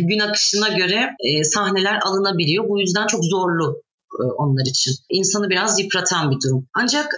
gün 0.08 0.18
akışına 0.18 0.68
göre 0.68 1.00
e, 1.20 1.44
sahneler 1.44 1.98
alınabiliyor. 2.04 2.68
Bu 2.68 2.80
yüzden 2.80 3.06
çok 3.06 3.24
zorlu 3.24 3.82
e, 3.87 3.87
onlar 4.38 4.66
için. 4.66 4.92
İnsanı 5.10 5.50
biraz 5.50 5.80
yıpratan 5.80 6.30
bir 6.30 6.36
durum. 6.44 6.66
Ancak 6.74 7.14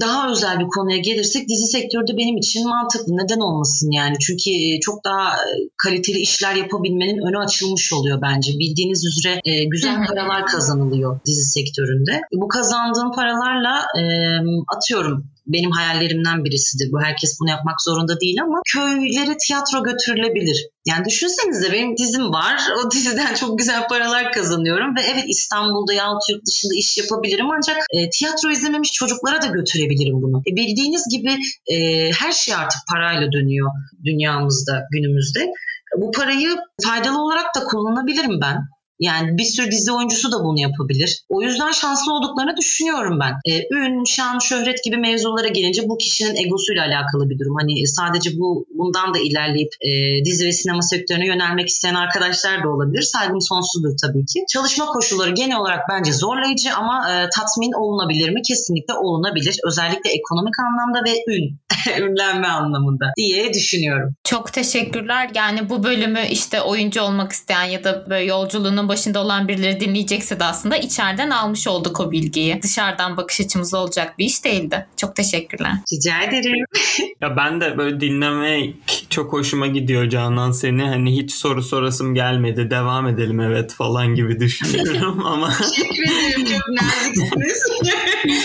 daha 0.00 0.30
özel 0.30 0.58
bir 0.60 0.68
konuya 0.76 0.98
gelirsek 0.98 1.48
dizi 1.48 1.66
sektörü 1.66 2.06
de 2.06 2.16
benim 2.16 2.36
için 2.36 2.68
mantıklı. 2.68 3.16
Neden 3.16 3.40
olmasın 3.40 3.90
yani? 3.90 4.16
Çünkü 4.20 4.50
e, 4.50 4.80
çok 4.80 5.04
daha 5.04 5.28
e, 5.32 5.52
kaliteli 5.84 6.18
işler 6.18 6.54
yapabilmenin 6.54 7.26
önü 7.28 7.38
açılmış 7.38 7.92
oluyor 7.92 8.22
bence. 8.22 8.52
Bildiğiniz 8.58 9.04
üzere 9.06 9.64
güzel 9.64 10.06
paralar 10.06 10.46
kazanılıyor 10.46 11.20
dizi 11.26 11.44
sektöründe. 11.44 12.20
Bu 12.32 12.48
kazandığım 12.48 13.12
paralarla 13.12 13.86
atıyorum 14.76 15.24
benim 15.52 15.70
hayallerimden 15.70 16.44
birisidir. 16.44 16.92
Bu 16.92 17.00
herkes 17.00 17.38
bunu 17.40 17.50
yapmak 17.50 17.82
zorunda 17.82 18.20
değil 18.20 18.38
ama 18.42 18.58
köylere 18.72 19.36
tiyatro 19.46 19.82
götürülebilir. 19.82 20.68
Yani 20.86 21.04
düşünsenize 21.04 21.72
benim 21.72 21.96
dizim 21.96 22.32
var. 22.32 22.60
O 22.78 22.90
diziden 22.90 23.34
çok 23.34 23.58
güzel 23.58 23.88
paralar 23.88 24.32
kazanıyorum 24.32 24.96
ve 24.96 25.00
evet 25.00 25.24
İstanbul'da 25.28 25.92
yahut 25.92 26.22
yurt 26.30 26.46
dışında 26.46 26.74
iş 26.74 26.98
yapabilirim 26.98 27.46
ancak 27.56 27.76
e, 27.76 28.10
tiyatro 28.10 28.50
izlememiş 28.50 28.92
çocuklara 28.92 29.42
da 29.42 29.46
götürebilirim 29.46 30.22
bunu. 30.22 30.42
E, 30.46 30.56
bildiğiniz 30.56 31.04
gibi 31.10 31.32
e, 31.74 31.76
her 32.12 32.32
şey 32.32 32.54
artık 32.54 32.80
parayla 32.92 33.32
dönüyor 33.32 33.70
dünyamızda 34.04 34.82
günümüzde. 34.92 35.46
Bu 35.96 36.10
parayı 36.10 36.56
faydalı 36.84 37.22
olarak 37.22 37.54
da 37.56 37.64
kullanabilirim 37.64 38.40
ben. 38.40 38.56
Yani 39.00 39.38
bir 39.38 39.44
sürü 39.44 39.70
dizi 39.70 39.92
oyuncusu 39.92 40.32
da 40.32 40.44
bunu 40.44 40.60
yapabilir. 40.60 41.24
O 41.28 41.42
yüzden 41.42 41.70
şanslı 41.70 42.14
olduklarını 42.14 42.56
düşünüyorum 42.56 43.18
ben. 43.20 43.52
E, 43.52 43.58
ün, 43.74 44.04
şan, 44.04 44.38
şöhret 44.38 44.84
gibi 44.84 44.96
mevzulara 44.96 45.48
gelince 45.48 45.88
bu 45.88 45.98
kişinin 45.98 46.36
egosuyla 46.36 46.84
alakalı 46.86 47.30
bir 47.30 47.38
durum. 47.38 47.54
Hani 47.60 47.88
sadece 47.88 48.30
bu 48.38 48.66
bundan 48.74 49.14
da 49.14 49.18
ilerleyip 49.18 49.72
e, 49.80 49.90
dizi 50.24 50.46
ve 50.46 50.52
sinema 50.52 50.82
sektörüne 50.82 51.26
yönelmek 51.26 51.68
isteyen 51.68 51.94
arkadaşlar 51.94 52.64
da 52.64 52.68
olabilir. 52.68 53.02
Saygım 53.02 53.40
sonsuzdur 53.40 53.94
tabii 54.02 54.24
ki. 54.26 54.44
Çalışma 54.52 54.86
koşulları 54.86 55.30
genel 55.30 55.56
olarak 55.56 55.80
bence 55.90 56.12
zorlayıcı 56.12 56.74
ama 56.74 57.12
e, 57.12 57.14
tatmin 57.36 57.72
olunabilir 57.82 58.30
mi? 58.30 58.42
Kesinlikle 58.48 58.94
olunabilir. 58.94 59.56
Özellikle 59.66 60.10
ekonomik 60.10 60.54
anlamda 60.58 60.98
ve 61.10 61.14
ün, 61.34 61.60
ünlenme 62.02 62.48
anlamında 62.48 63.06
diye 63.16 63.54
düşünüyorum. 63.54 64.14
Çok 64.24 64.52
teşekkürler. 64.52 65.30
Yani 65.34 65.68
bu 65.70 65.82
bölümü 65.82 66.20
işte 66.30 66.62
oyuncu 66.62 67.02
olmak 67.02 67.32
isteyen 67.32 67.64
ya 67.64 67.84
da 67.84 68.10
böyle 68.10 68.24
yolculuğunun 68.24 68.89
başında 68.90 69.20
olan 69.20 69.48
birileri 69.48 69.80
dinleyecekse 69.80 70.40
de 70.40 70.44
aslında 70.44 70.76
içeriden 70.76 71.30
almış 71.30 71.68
olduk 71.68 72.00
o 72.00 72.10
bilgiyi. 72.10 72.62
Dışarıdan 72.62 73.16
bakış 73.16 73.40
açımız 73.40 73.74
olacak 73.74 74.18
bir 74.18 74.24
iş 74.24 74.44
değildi. 74.44 74.86
Çok 74.96 75.16
teşekkürler. 75.16 75.72
Rica 75.92 76.22
ederim. 76.22 76.64
ya 77.20 77.36
ben 77.36 77.60
de 77.60 77.78
böyle 77.78 78.00
dinlemek 78.00 78.74
çok 79.10 79.32
hoşuma 79.32 79.66
gidiyor 79.66 80.08
Canan 80.08 80.50
seni. 80.50 80.82
Hani 80.82 81.16
hiç 81.16 81.32
soru 81.32 81.62
sorasım 81.62 82.14
gelmedi. 82.14 82.70
Devam 82.70 83.08
edelim 83.08 83.40
evet 83.40 83.74
falan 83.74 84.14
gibi 84.14 84.40
düşünüyorum 84.40 85.22
ama. 85.26 85.52
Teşekkür 85.58 86.02
ederim. 86.02 86.46
Çok 86.46 86.68
naziksiniz. 86.68 87.62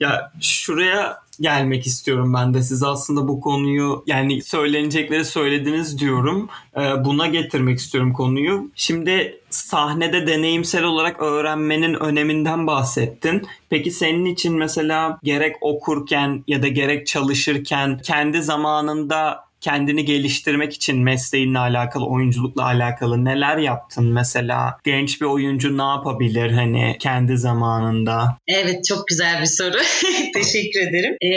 ya 0.00 0.32
şuraya 0.40 1.24
gelmek 1.40 1.86
istiyorum 1.86 2.34
ben 2.34 2.54
de. 2.54 2.62
Siz 2.62 2.82
aslında 2.82 3.28
bu 3.28 3.40
konuyu 3.40 4.04
yani 4.06 4.42
söylenecekleri 4.42 5.24
söylediniz 5.24 5.98
diyorum. 5.98 6.48
Ee, 6.76 7.04
buna 7.04 7.26
getirmek 7.26 7.78
istiyorum 7.78 8.12
konuyu. 8.12 8.70
Şimdi 8.74 9.40
sahnede 9.50 10.26
deneyimsel 10.26 10.84
olarak 10.84 11.22
öğrenmenin 11.22 11.94
öneminden 11.94 12.66
bahsettin. 12.66 13.46
Peki 13.70 13.90
senin 13.90 14.24
için 14.24 14.58
mesela 14.58 15.18
gerek 15.22 15.56
okurken 15.60 16.44
ya 16.48 16.62
da 16.62 16.68
gerek 16.68 17.06
çalışırken 17.06 17.98
kendi 17.98 18.42
zamanında 18.42 19.44
kendini 19.64 20.04
geliştirmek 20.04 20.72
için 20.72 21.02
mesleğinle 21.02 21.58
alakalı, 21.58 22.06
oyunculukla 22.06 22.64
alakalı 22.64 23.24
neler 23.24 23.56
yaptın 23.56 24.04
mesela? 24.12 24.78
Genç 24.84 25.20
bir 25.20 25.26
oyuncu 25.26 25.78
ne 25.78 25.82
yapabilir 25.82 26.50
hani 26.50 26.96
kendi 27.00 27.38
zamanında? 27.38 28.38
Evet 28.46 28.84
çok 28.84 29.08
güzel 29.08 29.40
bir 29.40 29.46
soru. 29.46 29.78
Teşekkür 30.34 30.80
ederim. 30.80 31.14
Ee, 31.22 31.28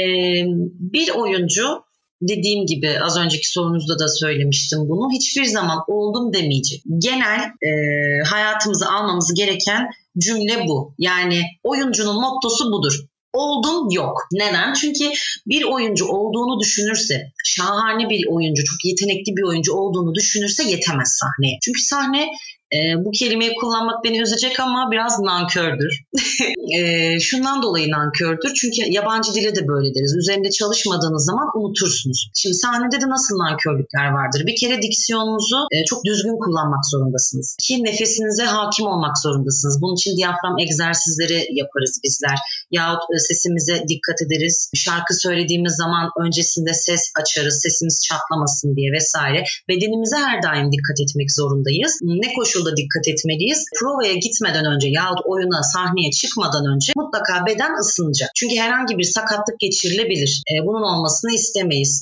bir 0.79 1.09
oyuncu 1.09 1.83
dediğim 2.21 2.65
gibi 2.65 2.99
az 3.01 3.17
önceki 3.17 3.49
sorunuzda 3.51 3.99
da 3.99 4.07
söylemiştim 4.07 4.79
bunu. 4.79 5.11
Hiçbir 5.11 5.45
zaman 5.45 5.77
oldum 5.87 6.33
demeyecek. 6.33 6.81
Genel 6.97 7.39
e, 7.39 7.71
hayatımızı 8.25 8.85
almamız 8.89 9.33
gereken 9.33 9.89
cümle 10.17 10.67
bu. 10.67 10.95
Yani 10.97 11.41
oyuncunun 11.63 12.21
mottosu 12.21 12.71
budur 12.71 13.07
oldum 13.33 13.89
yok. 13.91 14.27
Neden? 14.31 14.73
Çünkü 14.73 15.09
bir 15.47 15.63
oyuncu 15.63 16.05
olduğunu 16.05 16.59
düşünürse, 16.59 17.31
şahane 17.45 18.09
bir 18.09 18.27
oyuncu, 18.27 18.63
çok 18.63 18.85
yetenekli 18.85 19.35
bir 19.37 19.43
oyuncu 19.43 19.73
olduğunu 19.73 20.15
düşünürse 20.15 20.63
yetemez 20.63 21.19
sahneye. 21.19 21.57
Çünkü 21.61 21.81
sahne 21.81 22.27
e, 22.73 22.77
bu 23.05 23.11
kelimeyi 23.11 23.55
kullanmak 23.55 24.03
beni 24.03 24.21
üzecek 24.21 24.59
ama 24.59 24.91
biraz 24.91 25.19
nankördür. 25.19 26.03
e, 26.77 27.19
şundan 27.19 27.61
dolayı 27.61 27.91
nankördür. 27.91 28.53
Çünkü 28.53 28.91
yabancı 28.91 29.33
dile 29.33 29.55
de 29.55 29.67
böyle 29.67 29.95
deriz. 29.95 30.15
Üzerinde 30.21 30.49
çalışmadığınız 30.49 31.25
zaman 31.25 31.47
unutursunuz. 31.55 32.31
Şimdi 32.35 32.55
sahnede 32.55 33.01
de 33.01 33.09
nasıl 33.09 33.35
nankörlükler 33.37 34.07
vardır? 34.17 34.41
Bir 34.47 34.55
kere 34.55 34.81
diksiyonunuzu 34.81 35.57
e, 35.71 35.85
çok 35.85 36.05
düzgün 36.05 36.37
kullanmak 36.43 36.83
zorundasınız. 36.91 37.57
İki 37.61 37.83
nefesinize 37.83 38.43
hakim 38.43 38.85
olmak 38.85 39.15
zorundasınız. 39.23 39.81
Bunun 39.81 39.95
için 39.95 40.17
diyafram 40.17 40.59
egzersizleri 40.59 41.47
yaparız 41.51 41.99
bizler. 42.03 42.37
Yahut 42.71 43.03
e, 43.15 43.17
sesimize 43.29 43.75
dikkat 43.91 44.19
ederiz. 44.25 44.69
Şarkı 44.75 45.13
söylediğimiz 45.13 45.73
zaman 45.83 46.05
öncesinde 46.23 46.73
ses 46.73 47.11
açarız. 47.19 47.59
Sesimiz 47.63 47.99
çatlamasın 48.07 48.75
diye 48.75 48.91
vesaire. 48.91 49.43
Bedenimize 49.69 50.17
her 50.27 50.43
daim 50.43 50.71
dikkat 50.71 50.97
etmek 51.03 51.29
zorundayız. 51.39 51.99
Ne 52.01 52.33
koşul 52.33 52.57
koşulda 52.57 52.77
dikkat 52.77 53.07
etmeliyiz. 53.07 53.65
Provaya 53.79 54.13
gitmeden 54.13 54.65
önce 54.73 54.87
yahut 54.99 55.19
oyuna, 55.25 55.63
sahneye 55.63 56.11
çıkmadan 56.11 56.65
önce 56.73 56.93
mutlaka 56.95 57.45
beden 57.45 57.73
ısınacak. 57.81 58.29
Çünkü 58.35 58.55
herhangi 58.55 58.97
bir 58.97 59.03
sakatlık 59.03 59.59
geçirilebilir. 59.59 60.43
E, 60.51 60.53
bunun 60.65 60.83
olmasını 60.91 61.31
istemeyiz 61.33 62.01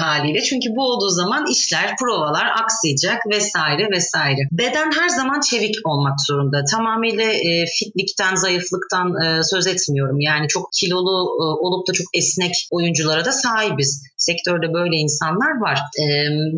haliyle. 0.00 0.42
Çünkü 0.42 0.68
bu 0.76 0.82
olduğu 0.82 1.08
zaman 1.08 1.44
işler, 1.50 1.96
provalar 2.00 2.46
aksayacak 2.62 3.20
vesaire 3.30 3.88
vesaire. 3.96 4.40
Beden 4.52 4.92
her 4.92 5.08
zaman 5.08 5.40
çevik 5.40 5.74
olmak 5.84 6.16
zorunda. 6.28 6.64
Tamamıyla 6.70 7.24
e, 7.24 7.66
fitlikten, 7.78 8.34
zayıflıktan 8.34 9.08
e, 9.22 9.42
söz 9.42 9.66
etmiyorum. 9.66 10.20
Yani 10.20 10.48
çok 10.48 10.68
kilolu 10.80 11.16
e, 11.42 11.44
olup 11.64 11.88
da 11.88 11.92
çok 11.92 12.06
esnek 12.14 12.54
oyunculara 12.70 13.24
da 13.24 13.32
sahibiz. 13.32 14.02
Sektörde 14.16 14.72
böyle 14.72 14.96
insanlar 14.96 15.60
var. 15.60 15.78
E, 16.02 16.04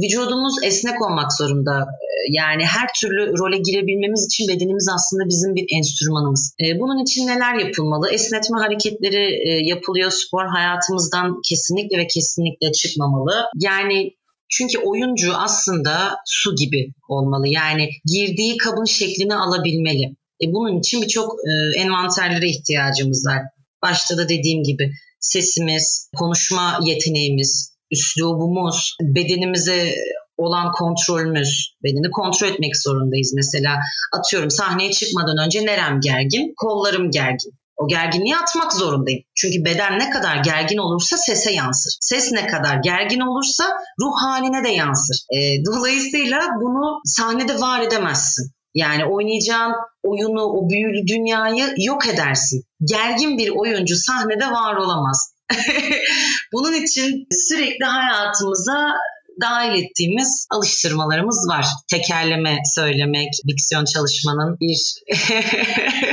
vücudumuz 0.03 0.55
esnek 0.65 1.03
olmak 1.03 1.33
zorunda. 1.39 1.81
E, 1.81 2.09
yani 2.29 2.65
her 2.65 2.89
türlü 3.01 3.23
role 3.39 3.59
girebilmemiz 3.59 4.27
için 4.31 4.49
bedenimiz 4.49 4.89
aslında 4.97 5.25
bizim 5.29 5.55
bir 5.55 5.67
enstrümanımız. 5.77 6.55
E, 6.65 6.65
bunun 6.81 7.03
için 7.03 7.27
neler 7.27 7.55
yapılmalı? 7.65 8.11
Esnetme 8.11 8.59
hareketleri 8.59 9.25
e, 9.49 9.51
yapılıyor. 9.73 10.11
Spor 10.11 10.47
hayatımızdan 10.57 11.27
kesinlikle 11.49 11.99
ve 11.99 12.07
kesinlikle 12.07 12.73
çıkmamalı. 13.05 13.47
Yani 13.61 14.11
çünkü 14.51 14.79
oyuncu 14.79 15.35
aslında 15.37 16.17
su 16.27 16.55
gibi 16.57 16.93
olmalı. 17.09 17.49
Yani 17.49 17.89
girdiği 18.07 18.57
kabın 18.57 18.85
şeklini 18.85 19.35
alabilmeli. 19.35 20.17
E 20.43 20.47
bunun 20.53 20.79
için 20.79 21.03
birçok 21.03 21.33
e, 21.33 21.81
envanterlere 21.81 22.49
ihtiyacımız 22.49 23.27
var. 23.27 23.43
Başta 23.83 24.19
da 24.19 24.29
dediğim 24.29 24.63
gibi 24.63 24.93
sesimiz, 25.21 26.11
konuşma 26.17 26.79
yeteneğimiz, 26.85 27.75
üslubumuz, 27.91 28.97
bedenimize 29.03 29.95
olan 30.37 30.73
kontrolümüz, 30.73 31.75
bedeni 31.85 32.11
kontrol 32.11 32.49
etmek 32.49 32.77
zorundayız. 32.77 33.33
Mesela 33.37 33.79
atıyorum 34.13 34.51
sahneye 34.51 34.93
çıkmadan 34.93 35.47
önce 35.47 35.67
nerem 35.67 36.01
gergin, 36.01 36.55
kollarım 36.57 37.11
gergin. 37.11 37.53
O 37.77 37.89
gerginliği 37.89 38.37
atmak 38.37 38.73
zorundayım. 38.73 39.21
Çünkü 39.37 39.65
beden 39.65 39.99
ne 39.99 40.11
kadar 40.11 40.37
gergin 40.37 40.79
olursa 40.79 41.17
sese 41.17 41.53
yansır. 41.53 41.97
Ses 42.01 42.33
ne 42.33 42.47
kadar 42.47 42.77
gergin 42.77 43.21
olursa 43.21 43.65
ruh 44.01 44.23
haline 44.23 44.65
de 44.65 44.69
yansır. 44.69 45.17
E, 45.37 45.65
dolayısıyla 45.65 46.41
bunu 46.61 47.01
sahnede 47.05 47.61
var 47.61 47.81
edemezsin. 47.81 48.51
Yani 48.75 49.05
oynayacağın 49.05 49.75
oyunu, 50.03 50.43
o 50.43 50.71
büyülü 50.71 51.07
dünyayı 51.07 51.75
yok 51.77 52.07
edersin. 52.07 52.63
Gergin 52.85 53.39
bir 53.39 53.49
oyuncu 53.49 53.97
sahnede 53.97 54.47
var 54.47 54.77
olamaz. 54.77 55.35
Bunun 56.53 56.73
için 56.73 57.27
sürekli 57.31 57.85
hayatımıza 57.85 58.93
dahil 59.41 59.83
ettiğimiz 59.83 60.47
alıştırmalarımız 60.51 61.49
var. 61.49 61.67
Tekerleme 61.91 62.59
söylemek, 62.75 63.29
diksiyon 63.49 63.85
çalışmanın 63.85 64.57
bir 64.61 64.95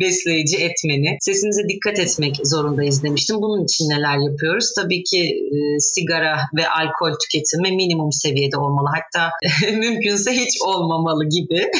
besleyici 0.00 0.56
etmeni. 0.56 1.16
Sesimize 1.20 1.62
dikkat 1.68 1.98
etmek 1.98 2.36
zorundayız 2.44 3.02
demiştim. 3.02 3.36
Bunun 3.36 3.64
için 3.64 3.84
neler 3.90 4.18
yapıyoruz? 4.30 4.72
Tabii 4.78 5.02
ki 5.02 5.20
e, 5.54 5.56
sigara 5.78 6.36
ve 6.56 6.68
alkol 6.68 7.12
tüketimi 7.22 7.76
minimum 7.76 8.12
seviyede 8.12 8.56
olmalı. 8.56 8.88
Hatta 8.96 9.30
mümkünse 9.84 10.32
hiç 10.32 10.54
olmamalı 10.66 11.24
gibi. 11.36 11.60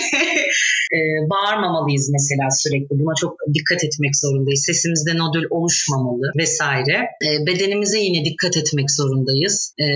e, 0.97 0.99
bağırmamalıyız 1.33 2.11
mesela 2.17 2.47
sürekli. 2.51 2.93
Buna 3.01 3.15
çok 3.15 3.33
dikkat 3.55 3.85
etmek 3.85 4.17
zorundayız. 4.17 4.63
Sesimizde 4.67 5.19
nodül 5.19 5.45
oluşmamalı 5.51 6.27
vesaire. 6.39 6.97
E, 7.27 7.29
bedenimize 7.47 7.99
yine 7.99 8.25
dikkat 8.25 8.57
etmek 8.57 8.91
zorundayız. 8.91 9.75
E, 9.79 9.87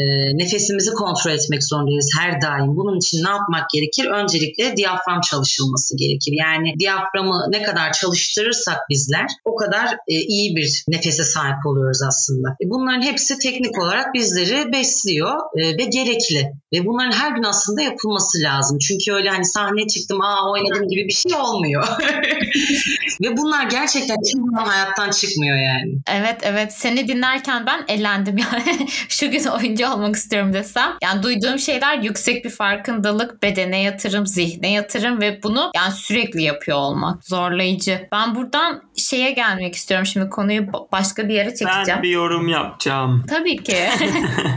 nefesimizi 0.41 0.91
kontrol 0.91 1.31
etmek 1.31 1.65
zorundayız 1.65 2.09
her 2.21 2.33
daim. 2.43 2.77
Bunun 2.77 2.97
için 2.99 3.19
ne 3.25 3.31
yapmak 3.37 3.71
gerekir? 3.75 4.07
Öncelikle 4.21 4.77
diyafram 4.77 5.21
çalışılması 5.31 5.97
gerekir. 5.97 6.33
Yani 6.45 6.69
diyaframı 6.81 7.39
ne 7.51 7.63
kadar 7.63 7.78
çalıştırırsak 7.93 8.79
bizler 8.91 9.27
o 9.45 9.57
kadar 9.57 9.87
e, 10.09 10.15
iyi 10.15 10.57
bir 10.57 10.85
nefese 10.89 11.25
sahip 11.25 11.67
oluyoruz 11.67 12.03
aslında. 12.09 12.49
E, 12.49 12.65
bunların 12.71 13.03
hepsi 13.03 13.39
teknik 13.39 13.79
olarak 13.79 14.15
bizleri 14.15 14.73
besliyor 14.73 15.33
e, 15.57 15.63
ve 15.79 15.85
gerekli. 15.85 16.53
Ve 16.73 16.87
bunların 16.87 17.13
her 17.13 17.33
gün 17.37 17.43
aslında 17.43 17.83
yapılması 17.83 18.39
lazım. 18.43 18.79
Çünkü 18.79 19.13
öyle 19.13 19.31
hani 19.31 19.45
sahneye 19.45 19.87
çıktım, 19.87 20.21
aa 20.21 20.51
oynadım 20.53 20.89
gibi 20.89 21.09
bir 21.09 21.13
şey 21.13 21.35
olmuyor. 21.35 21.85
ve 23.23 23.37
bunlar 23.37 23.67
gerçekten 23.67 24.17
hiçbir 24.25 24.69
hayattan 24.69 25.11
çıkmıyor 25.11 25.57
yani. 25.57 25.95
Evet 26.11 26.41
evet 26.43 26.73
seni 26.73 27.09
dinlerken 27.09 27.67
ben 27.67 27.85
elendim 27.89 28.37
yani 28.39 28.89
şu 29.09 29.31
gün 29.31 29.45
oyuncu 29.45 29.89
olmak 29.89 30.17
istiyorum 30.17 30.53
desem. 30.53 30.93
Yani 31.03 31.23
duyduğum 31.23 31.59
şeyler 31.59 31.99
yüksek 31.99 32.45
bir 32.45 32.51
farkındalık, 32.51 33.43
bedene 33.43 33.83
yatırım, 33.83 34.27
zihne 34.27 34.73
yatırım 34.73 35.21
ve 35.21 35.43
bunu 35.43 35.71
yani 35.77 35.93
sürekli 35.93 36.43
yapıyor 36.43 36.79
olmak 36.79 37.25
zorlayıcı. 37.25 38.09
Ben 38.13 38.35
buradan 38.35 38.83
şeye 38.97 39.31
gelmek 39.31 39.75
istiyorum 39.75 40.07
şimdi 40.07 40.31
konuyu 40.31 40.67
başka 40.93 41.29
bir 41.29 41.35
yere 41.35 41.51
çekeceğim. 41.51 41.87
Ben 41.89 42.03
bir 42.03 42.11
yorum 42.11 42.49
yapacağım. 42.49 43.25
Tabii 43.29 43.57
ki. 43.57 43.77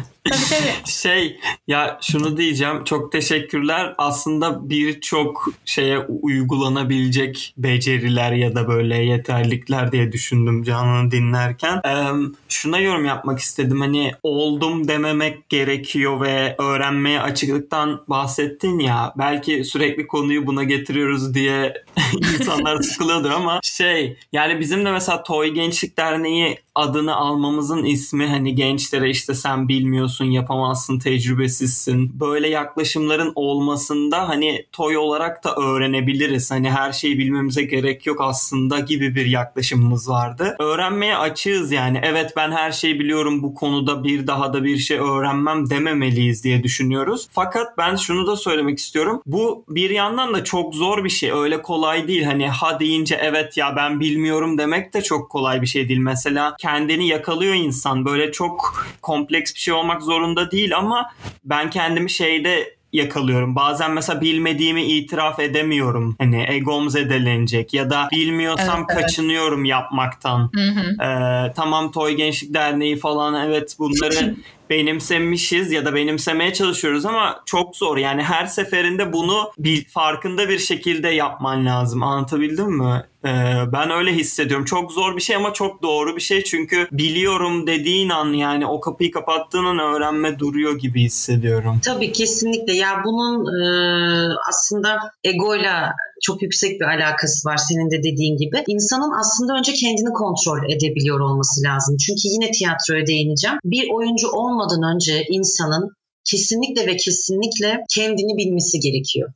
Tabii 0.29 0.41
tabii. 0.49 0.71
Şey 0.91 1.39
ya 1.67 1.97
şunu 2.01 2.37
diyeceğim 2.37 2.83
çok 2.83 3.11
teşekkürler. 3.11 3.95
Aslında 3.97 4.69
birçok 4.69 5.47
şeye 5.65 5.99
uygulanabilecek 5.99 7.53
beceriler 7.57 8.31
ya 8.31 8.55
da 8.55 8.67
böyle 8.67 8.97
yeterlikler 8.97 9.91
diye 9.91 10.11
düşündüm 10.11 10.63
Canan'ı 10.63 11.11
dinlerken. 11.11 11.81
Ee, 11.85 12.11
şuna 12.49 12.79
yorum 12.79 13.05
yapmak 13.05 13.39
istedim. 13.39 13.81
Hani 13.81 14.11
oldum 14.23 14.87
dememek 14.87 15.49
gerekiyor 15.49 16.21
ve 16.21 16.55
öğrenmeye 16.59 17.21
açıklıktan 17.21 18.03
bahsettin 18.07 18.79
ya. 18.79 19.13
Belki 19.17 19.63
sürekli 19.63 20.07
konuyu 20.07 20.47
buna 20.47 20.63
getiriyoruz 20.63 21.33
diye 21.33 21.73
insanlar 22.39 22.77
sıkılıyordur 22.81 23.31
ama 23.31 23.59
şey 23.63 24.17
yani 24.33 24.59
bizim 24.59 24.85
de 24.85 24.91
mesela 24.91 25.23
Toy 25.23 25.47
Gençlik 25.47 25.97
Derneği 25.97 26.57
adını 26.75 27.15
almamızın 27.15 27.83
ismi 27.85 28.27
hani 28.27 28.55
gençlere 28.55 29.09
işte 29.09 29.33
sen 29.33 29.67
bilmiyorsun, 29.67 30.10
yapamazsın, 30.19 30.99
tecrübesizsin. 30.99 32.19
Böyle 32.19 32.47
yaklaşımların 32.49 33.31
olmasında 33.35 34.29
hani 34.29 34.65
toy 34.71 34.97
olarak 34.97 35.43
da 35.43 35.55
öğrenebiliriz. 35.55 36.51
Hani 36.51 36.71
her 36.71 36.91
şeyi 36.91 37.17
bilmemize 37.17 37.63
gerek 37.63 38.05
yok 38.05 38.21
aslında 38.21 38.79
gibi 38.79 39.15
bir 39.15 39.25
yaklaşımımız 39.25 40.09
vardı. 40.09 40.55
Öğrenmeye 40.59 41.17
açığız 41.17 41.71
yani. 41.71 42.01
Evet 42.03 42.33
ben 42.37 42.51
her 42.51 42.71
şeyi 42.71 42.99
biliyorum 42.99 43.43
bu 43.43 43.55
konuda 43.55 44.03
bir 44.03 44.27
daha 44.27 44.53
da 44.53 44.63
bir 44.63 44.77
şey 44.77 44.97
öğrenmem 44.97 45.69
dememeliyiz 45.69 46.43
diye 46.43 46.63
düşünüyoruz. 46.63 47.27
Fakat 47.31 47.77
ben 47.77 47.95
şunu 47.95 48.27
da 48.27 48.35
söylemek 48.35 48.79
istiyorum. 48.79 49.21
Bu 49.25 49.65
bir 49.69 49.89
yandan 49.89 50.33
da 50.33 50.43
çok 50.43 50.75
zor 50.75 51.03
bir 51.03 51.09
şey. 51.09 51.31
Öyle 51.31 51.61
kolay 51.61 52.07
değil. 52.07 52.23
Hani 52.23 52.49
ha 52.49 52.79
deyince 52.79 53.19
evet 53.21 53.57
ya 53.57 53.75
ben 53.75 53.99
bilmiyorum 53.99 54.57
demek 54.57 54.93
de 54.93 55.01
çok 55.01 55.29
kolay 55.29 55.61
bir 55.61 55.67
şey 55.67 55.89
değil. 55.89 55.99
Mesela 55.99 56.55
kendini 56.59 57.07
yakalıyor 57.07 57.53
insan. 57.53 58.05
Böyle 58.05 58.31
çok 58.31 58.85
kompleks 59.01 59.53
bir 59.53 59.59
şey 59.59 59.73
olmak 59.73 60.00
zorunda 60.01 60.51
değil 60.51 60.77
ama 60.77 61.11
ben 61.43 61.69
kendimi 61.69 62.09
şeyde 62.09 62.75
yakalıyorum. 62.93 63.55
Bazen 63.55 63.91
mesela 63.91 64.21
bilmediğimi 64.21 64.83
itiraf 64.83 65.39
edemiyorum. 65.39 66.15
Hani 66.19 66.45
egom 66.49 66.89
zedelenecek 66.89 67.73
ya 67.73 67.89
da 67.89 68.07
bilmiyorsam 68.11 68.79
evet, 68.79 68.89
evet. 68.91 69.01
kaçınıyorum 69.01 69.65
yapmaktan. 69.65 70.51
Hı 70.53 70.61
hı. 70.61 71.03
Ee, 71.03 71.53
tamam 71.55 71.91
Toy 71.91 72.13
Gençlik 72.13 72.53
Derneği 72.53 72.97
falan 72.99 73.47
evet 73.47 73.75
bunları 73.79 74.35
benimsemişiz 74.71 75.71
ya 75.71 75.85
da 75.85 75.95
benimsemeye 75.95 76.53
çalışıyoruz 76.53 77.05
ama 77.05 77.41
çok 77.45 77.75
zor. 77.75 77.97
Yani 77.97 78.23
her 78.23 78.45
seferinde 78.45 79.13
bunu 79.13 79.51
bir 79.57 79.85
farkında 79.85 80.49
bir 80.49 80.59
şekilde 80.59 81.09
yapman 81.09 81.65
lazım. 81.65 82.03
Anlatabildim 82.03 82.77
mi? 82.77 83.03
Ee, 83.25 83.29
ben 83.73 83.91
öyle 83.91 84.13
hissediyorum. 84.13 84.65
Çok 84.65 84.91
zor 84.91 85.15
bir 85.15 85.21
şey 85.21 85.35
ama 85.35 85.53
çok 85.53 85.83
doğru 85.83 86.15
bir 86.15 86.21
şey. 86.21 86.43
Çünkü 86.43 86.87
biliyorum 86.91 87.67
dediğin 87.67 88.09
an 88.09 88.33
yani 88.33 88.65
o 88.65 88.79
kapıyı 88.79 89.11
kapattığın 89.11 89.65
an 89.65 89.79
öğrenme 89.79 90.39
duruyor 90.39 90.79
gibi 90.79 91.01
hissediyorum. 91.01 91.79
Tabii 91.85 92.11
kesinlikle. 92.11 92.73
Ya 92.73 93.01
bunun 93.05 93.45
e, 93.45 94.35
aslında 94.49 95.11
egoyla 95.23 95.93
çok 96.21 96.41
yüksek 96.41 96.79
bir 96.79 96.85
alakası 96.85 97.49
var 97.49 97.57
senin 97.57 97.91
de 97.91 97.97
dediğin 98.03 98.37
gibi. 98.37 98.63
İnsanın 98.67 99.11
aslında 99.19 99.53
önce 99.59 99.73
kendini 99.73 100.13
kontrol 100.13 100.71
edebiliyor 100.73 101.19
olması 101.19 101.57
lazım. 101.67 101.97
Çünkü 102.05 102.25
yine 102.35 102.51
tiyatroya 102.51 103.07
değineceğim. 103.07 103.57
Bir 103.65 103.85
oyuncu 103.95 104.27
olmadan 104.29 104.95
önce 104.95 105.25
insanın 105.29 105.89
kesinlikle 106.23 106.87
ve 106.87 106.97
kesinlikle 106.97 107.83
kendini 107.95 108.37
bilmesi 108.37 108.79
gerekiyor 108.79 109.29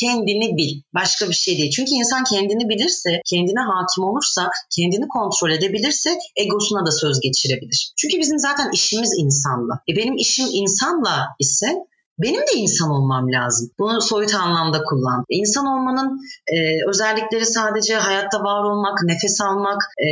kendini 0.00 0.56
bil. 0.56 0.82
Başka 0.94 1.28
bir 1.28 1.34
şey 1.34 1.58
değil. 1.58 1.70
Çünkü 1.70 1.90
insan 1.90 2.24
kendini 2.24 2.68
bilirse, 2.68 3.20
kendine 3.30 3.60
hakim 3.60 4.04
olursa, 4.04 4.50
kendini 4.76 5.08
kontrol 5.08 5.50
edebilirse 5.50 6.10
egosuna 6.36 6.86
da 6.86 6.90
söz 6.90 7.20
geçirebilir. 7.20 7.92
Çünkü 7.96 8.18
bizim 8.18 8.38
zaten 8.38 8.70
işimiz 8.74 9.12
insanla. 9.18 9.74
E 9.90 9.96
benim 9.96 10.16
işim 10.16 10.46
insanla 10.52 11.26
ise 11.40 11.74
benim 12.18 12.40
de 12.40 12.54
insan 12.56 12.90
olmam 12.90 13.32
lazım. 13.32 13.70
Bunu 13.78 14.00
soyut 14.00 14.34
anlamda 14.34 14.82
kullan. 14.82 15.24
İnsan 15.28 15.66
olmanın 15.66 16.18
e, 16.54 16.56
özellikleri 16.88 17.46
sadece 17.46 17.94
hayatta 17.94 18.38
var 18.40 18.64
olmak, 18.70 18.98
nefes 19.04 19.40
almak, 19.40 19.82
e, 20.02 20.08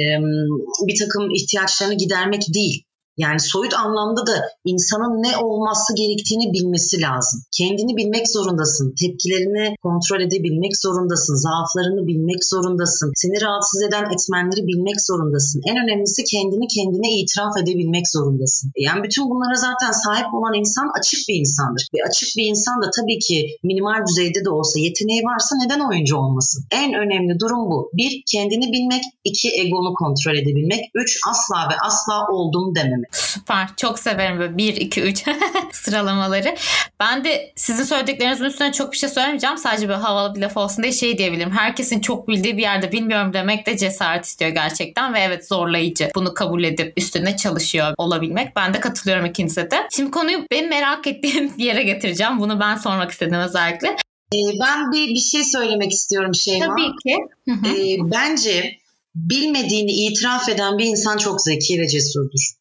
bir 0.86 0.98
takım 0.98 1.30
ihtiyaçlarını 1.30 1.94
gidermek 1.94 2.42
değil. 2.54 2.85
Yani 3.24 3.40
soyut 3.40 3.74
anlamda 3.74 4.26
da 4.26 4.36
insanın 4.64 5.22
ne 5.26 5.32
olması 5.36 5.90
gerektiğini 6.00 6.46
bilmesi 6.52 7.00
lazım. 7.00 7.38
Kendini 7.58 7.96
bilmek 7.96 8.26
zorundasın. 8.28 8.94
Tepkilerini 9.00 9.76
kontrol 9.82 10.20
edebilmek 10.20 10.74
zorundasın. 10.84 11.34
Zaaflarını 11.46 12.06
bilmek 12.06 12.44
zorundasın. 12.44 13.12
Seni 13.22 13.36
rahatsız 13.44 13.82
eden 13.82 14.04
etmenleri 14.14 14.62
bilmek 14.70 14.98
zorundasın. 15.08 15.60
En 15.70 15.76
önemlisi 15.84 16.24
kendini 16.32 16.66
kendine 16.76 17.08
itiraf 17.20 17.54
edebilmek 17.62 18.06
zorundasın. 18.14 18.66
Yani 18.86 19.00
bütün 19.06 19.24
bunlara 19.30 19.56
zaten 19.68 19.92
sahip 20.04 20.34
olan 20.34 20.54
insan 20.62 20.86
açık 20.98 21.20
bir 21.28 21.36
insandır. 21.42 21.82
Ve 21.94 21.98
açık 22.08 22.28
bir 22.36 22.46
insan 22.52 22.82
da 22.82 22.86
tabii 22.98 23.18
ki 23.18 23.36
minimal 23.62 24.00
düzeyde 24.08 24.44
de 24.44 24.50
olsa 24.50 24.78
yeteneği 24.86 25.22
varsa 25.30 25.52
neden 25.62 25.80
oyuncu 25.88 26.16
olmasın? 26.16 26.64
En 26.82 26.90
önemli 26.94 27.40
durum 27.40 27.70
bu. 27.70 27.90
Bir, 27.98 28.22
kendini 28.32 28.72
bilmek. 28.72 29.02
iki 29.24 29.48
egonu 29.62 29.94
kontrol 29.94 30.34
edebilmek. 30.42 30.80
Üç, 30.94 31.10
asla 31.30 31.58
ve 31.70 31.76
asla 31.86 32.16
oldum 32.32 32.74
dememek. 32.74 33.05
Süper. 33.12 33.68
Çok 33.76 33.98
severim 33.98 34.38
böyle 34.38 34.56
1, 34.56 34.76
2, 34.76 35.02
3 35.02 35.24
sıralamaları. 35.72 36.56
Ben 37.00 37.24
de 37.24 37.52
sizin 37.56 37.84
söylediklerinizin 37.84 38.44
üstüne 38.44 38.72
çok 38.72 38.92
bir 38.92 38.96
şey 38.96 39.08
söylemeyeceğim. 39.08 39.58
Sadece 39.58 39.88
böyle 39.88 40.00
havalı 40.00 40.34
bir 40.34 40.40
laf 40.40 40.56
olsun 40.56 40.82
diye 40.82 40.92
şey 40.92 41.18
diyebilirim. 41.18 41.50
Herkesin 41.50 42.00
çok 42.00 42.28
bildiği 42.28 42.56
bir 42.56 42.62
yerde 42.62 42.92
bilmiyorum 42.92 43.32
demek 43.32 43.66
de 43.66 43.76
cesaret 43.76 44.24
istiyor 44.24 44.50
gerçekten 44.50 45.14
ve 45.14 45.20
evet 45.20 45.48
zorlayıcı. 45.48 46.10
Bunu 46.14 46.34
kabul 46.34 46.64
edip 46.64 46.92
üstüne 46.96 47.36
çalışıyor 47.36 47.94
olabilmek. 47.98 48.56
Ben 48.56 48.74
de 48.74 48.80
katılıyorum 48.80 49.26
ikinize 49.26 49.70
de. 49.70 49.88
Şimdi 49.90 50.10
konuyu 50.10 50.46
benim 50.50 50.68
merak 50.68 51.06
ettiğim 51.06 51.52
yere 51.58 51.82
getireceğim. 51.82 52.40
Bunu 52.40 52.60
ben 52.60 52.76
sormak 52.76 53.10
istedim 53.10 53.38
özellikle. 53.38 53.96
Ee, 54.34 54.58
ben 54.60 54.92
bir, 54.92 55.08
bir 55.08 55.20
şey 55.20 55.44
söylemek 55.44 55.92
istiyorum 55.92 56.34
Şeyma. 56.34 56.66
Tabii 56.66 56.82
ki. 56.82 57.16
Hı 57.48 57.52
hı. 57.52 57.76
Ee, 57.76 57.96
bence 58.00 58.78
bilmediğini 59.14 59.92
itiraf 59.92 60.48
eden 60.48 60.78
bir 60.78 60.84
insan 60.84 61.16
çok 61.16 61.42
zeki 61.42 61.80
ve 61.80 61.88
cesurdur. 61.88 62.55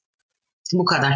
Bu 0.74 0.86
kadar. 0.86 1.14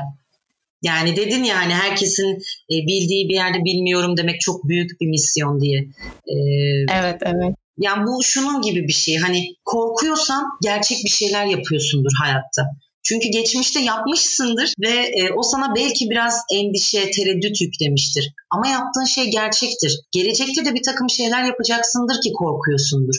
Yani 0.82 1.16
dedin 1.16 1.44
ya 1.44 1.58
hani 1.58 1.74
herkesin 1.74 2.38
e, 2.72 2.76
bildiği 2.88 3.30
bir 3.30 3.34
yerde 3.34 3.66
bilmiyorum 3.66 4.18
demek 4.18 4.42
çok 4.42 4.68
büyük 4.68 5.02
bir 5.02 5.08
misyon 5.08 5.62
diye. 5.62 5.80
Ee, 6.28 6.94
Evet 6.94 7.22
evet. 7.22 7.56
yani 7.78 8.08
bu 8.08 8.24
şunun 8.24 8.62
gibi 8.62 8.88
bir 8.88 8.94
şey. 8.94 9.18
Hani 9.18 9.56
korkuyorsan 9.66 10.46
gerçek 10.64 10.98
bir 11.06 11.10
şeyler 11.10 11.46
yapıyorsundur 11.46 12.12
hayatta. 12.22 12.64
Çünkü 13.04 13.28
geçmişte 13.28 13.80
yapmışsındır 13.82 14.74
ve 14.80 14.90
e, 14.90 15.34
o 15.38 15.44
sana 15.44 15.76
belki 15.76 16.10
biraz 16.10 16.36
endişe, 16.54 17.12
tereddüt 17.12 17.62
yüklemiştir. 17.62 18.34
Ama 18.52 18.68
yaptığın 18.68 19.06
şey 19.06 19.32
gerçektir. 19.32 20.00
Gelecekte 20.12 20.66
de 20.66 20.74
bir 20.74 20.84
takım 20.84 21.10
şeyler 21.10 21.44
yapacaksındır 21.44 22.22
ki 22.22 22.32
korkuyorsundur. 22.34 23.16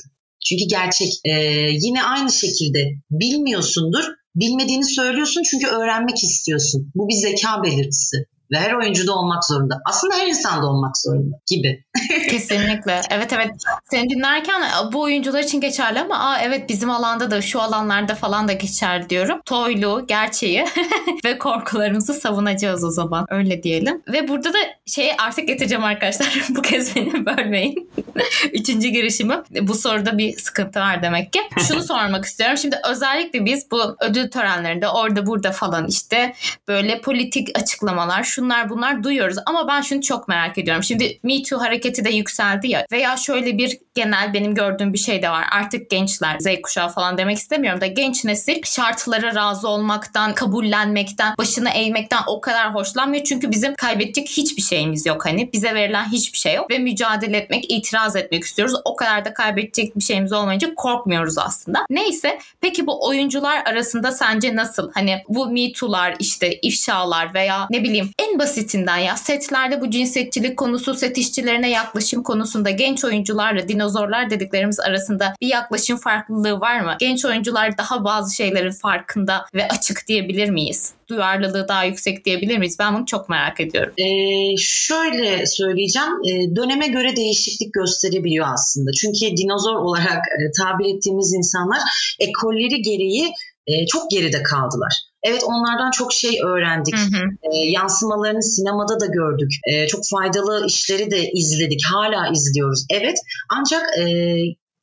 Çünkü 0.48 0.64
gerçek. 0.64 1.12
E, 1.24 1.32
yine 1.70 2.02
aynı 2.02 2.32
şekilde 2.32 2.92
bilmiyorsundur. 3.10 4.04
Bilmediğini 4.34 4.84
söylüyorsun 4.84 5.42
çünkü 5.50 5.66
öğrenmek 5.66 6.24
istiyorsun. 6.24 6.90
Bu 6.94 7.08
bir 7.08 7.14
zeka 7.14 7.62
belirtisi. 7.62 8.16
Ve 8.52 8.56
her 8.58 8.72
oyuncuda 8.72 9.14
olmak 9.14 9.44
zorunda. 9.44 9.80
Aslında 9.88 10.14
her 10.14 10.26
insanda 10.26 10.66
olmak 10.66 10.98
zorunda 10.98 11.36
gibi. 11.50 11.84
Kesinlikle. 12.30 13.00
Evet 13.10 13.32
evet. 13.32 13.50
Seni 13.90 14.10
dinlerken 14.10 14.62
bu 14.92 15.00
oyuncular 15.00 15.42
için 15.42 15.60
geçerli 15.60 16.00
ama 16.00 16.18
aa 16.18 16.38
evet 16.40 16.68
bizim 16.68 16.90
alanda 16.90 17.30
da 17.30 17.42
şu 17.42 17.60
alanlarda 17.60 18.14
falan 18.14 18.48
da 18.48 18.52
geçerli 18.52 19.10
diyorum. 19.10 19.40
Toylu, 19.44 20.04
gerçeği 20.08 20.64
ve 21.24 21.38
korkularımızı 21.38 22.14
savunacağız 22.14 22.84
o 22.84 22.90
zaman. 22.90 23.26
Öyle 23.30 23.62
diyelim. 23.62 24.02
Ve 24.12 24.28
burada 24.28 24.52
da 24.52 24.58
şey 24.86 25.10
artık 25.18 25.48
getireceğim 25.48 25.84
arkadaşlar. 25.84 26.42
bu 26.50 26.62
kez 26.62 26.96
beni 26.96 27.26
bölmeyin. 27.26 27.90
Üçüncü 28.52 28.88
girişimi. 28.88 29.35
Bu 29.61 29.74
soruda 29.74 30.18
bir 30.18 30.38
sıkıntı 30.38 30.80
var 30.80 31.02
demek 31.02 31.33
ki. 31.33 31.40
Şunu 31.68 31.83
sormak 31.83 32.24
istiyorum. 32.24 32.56
Şimdi 32.56 32.76
özellikle 32.90 33.44
biz 33.44 33.70
bu 33.70 33.96
ödül 34.00 34.30
törenlerinde 34.30 34.88
orada 34.88 35.26
burada 35.26 35.52
falan 35.52 35.87
işte 35.88 36.35
böyle 36.68 37.00
politik 37.00 37.59
açıklamalar 37.59 38.24
şunlar 38.24 38.70
bunlar 38.70 39.02
duyuyoruz. 39.02 39.37
Ama 39.46 39.68
ben 39.68 39.80
şunu 39.80 40.02
çok 40.02 40.28
merak 40.28 40.59
ediyorum. 40.59 40.83
Şimdi 40.83 41.18
Me 41.22 41.42
Too 41.42 41.61
hareketi 41.61 42.04
de 42.04 42.11
yükseldi 42.11 42.68
ya 42.68 42.87
veya 42.92 43.16
şöyle 43.16 43.59
bir 43.59 43.78
genel 43.94 44.35
benim 44.35 44.54
gördüğüm 44.54 44.92
bir 44.92 44.98
şey 44.98 45.22
de 45.22 45.30
var. 45.30 45.44
Artık 45.52 45.90
gençler 45.90 46.38
Z 46.38 46.46
kuşağı 46.62 46.88
falan 46.88 47.18
demek 47.18 47.38
istemiyorum 47.38 47.80
da 47.80 47.87
genç 47.87 48.24
nesil 48.24 48.62
şartlara 48.64 49.35
razı 49.35 49.68
olmaktan, 49.68 50.35
kabullenmekten, 50.35 51.35
başını 51.38 51.70
eğmekten 51.70 52.20
o 52.26 52.40
kadar 52.40 52.74
hoşlanmıyor. 52.74 53.24
Çünkü 53.24 53.50
bizim 53.50 53.74
kaybedecek 53.74 54.28
hiçbir 54.28 54.62
şeyimiz 54.62 55.06
yok 55.06 55.26
hani. 55.26 55.52
Bize 55.52 55.74
verilen 55.74 56.04
hiçbir 56.12 56.38
şey 56.38 56.54
yok 56.54 56.70
ve 56.70 56.78
mücadele 56.78 57.37
etmek, 57.37 57.72
itiraz 57.72 58.10
etmek 58.16 58.44
istiyoruz. 58.44 58.75
O 58.85 58.96
kadar 58.96 59.25
da 59.25 59.35
kaybedecek 59.35 59.96
bir 59.96 60.03
şeyimiz 60.03 60.33
olmayınca 60.33 60.75
korkmuyoruz 60.75 61.38
aslında. 61.38 61.85
Neyse 61.90 62.38
peki 62.61 62.87
bu 62.87 63.09
oyuncular 63.09 63.62
arasında 63.66 64.12
sence 64.12 64.57
nasıl? 64.57 64.90
Hani 64.92 65.23
bu 65.29 65.51
Me 65.51 65.73
Too'lar 65.73 66.14
işte 66.18 66.55
ifşalar 66.62 67.35
veya 67.35 67.66
ne 67.70 67.85
bileyim 67.85 68.11
en 68.18 68.38
basitinden 68.38 68.96
ya 68.96 69.16
setlerde 69.16 69.81
bu 69.81 69.90
cinsiyetçilik 69.90 70.57
konusu, 70.57 70.94
set 70.94 71.18
işçilerine 71.18 71.70
yaklaşım 71.70 72.23
konusunda 72.23 72.70
genç 72.70 73.05
oyuncularla 73.05 73.68
dinozorlar 73.68 74.31
dediklerimiz 74.31 74.81
arasında 74.81 75.35
bir 75.40 75.49
yaklaşım 75.49 75.96
farklılığı 75.96 76.61
var 76.61 76.81
mı? 76.81 76.96
Genç 77.01 77.25
oyuncular 77.25 77.79
daha 77.79 78.05
bazı 78.05 78.35
şeylerin 78.35 78.70
farkında 78.70 79.46
ve 79.55 79.68
açık 79.68 80.07
diyebilir 80.07 80.51
miyiz? 80.51 80.94
Duyarlılığı 81.11 81.68
daha 81.68 81.85
yüksek 81.85 82.25
diyebilir 82.25 82.59
miyiz? 82.59 82.77
Ben 82.79 82.94
bunu 82.94 83.07
çok 83.07 83.29
merak 83.29 83.61
ediyorum. 83.61 83.92
Ee, 83.99 84.57
şöyle 84.59 85.46
söyleyeceğim, 85.46 86.12
e, 86.29 86.57
döneme 86.57 86.87
göre 86.87 87.16
değişiklik 87.16 87.75
gösterebiliyor 87.75 88.46
aslında. 88.53 88.90
Çünkü 88.92 89.37
dinozor 89.37 89.75
olarak 89.75 90.18
e, 90.18 90.42
tabir 90.62 90.94
ettiğimiz 90.94 91.35
insanlar 91.35 91.81
ekolleri 92.20 92.83
gereği 92.83 93.33
e, 93.66 93.87
çok 93.87 94.11
geride 94.11 94.42
kaldılar. 94.42 94.92
Evet 95.23 95.42
onlardan 95.44 95.90
çok 95.90 96.12
şey 96.12 96.40
öğrendik. 96.44 96.96
Hı 96.96 97.03
hı. 97.03 97.25
E, 97.42 97.57
yansımalarını 97.57 98.42
sinemada 98.42 99.01
da 99.01 99.07
gördük. 99.07 99.51
E, 99.66 99.87
çok 99.87 100.01
faydalı 100.11 100.66
işleri 100.66 101.11
de 101.11 101.31
izledik. 101.31 101.81
Hala 101.92 102.33
izliyoruz. 102.33 102.87
Evet 102.90 103.18
ancak 103.49 103.83
e, 103.99 104.05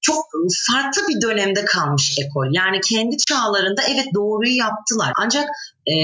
çok 0.08 0.26
farklı 0.72 1.02
bir 1.08 1.22
dönemde 1.22 1.66
kalmış 1.66 2.18
ekol. 2.20 2.48
Yani 2.52 2.82
kendi 2.82 3.18
çağlarında 3.18 3.82
evet 3.90 4.08
doğruyu 4.16 4.56
yaptılar. 4.56 5.12
Ancak 5.18 5.46
e, 5.88 5.96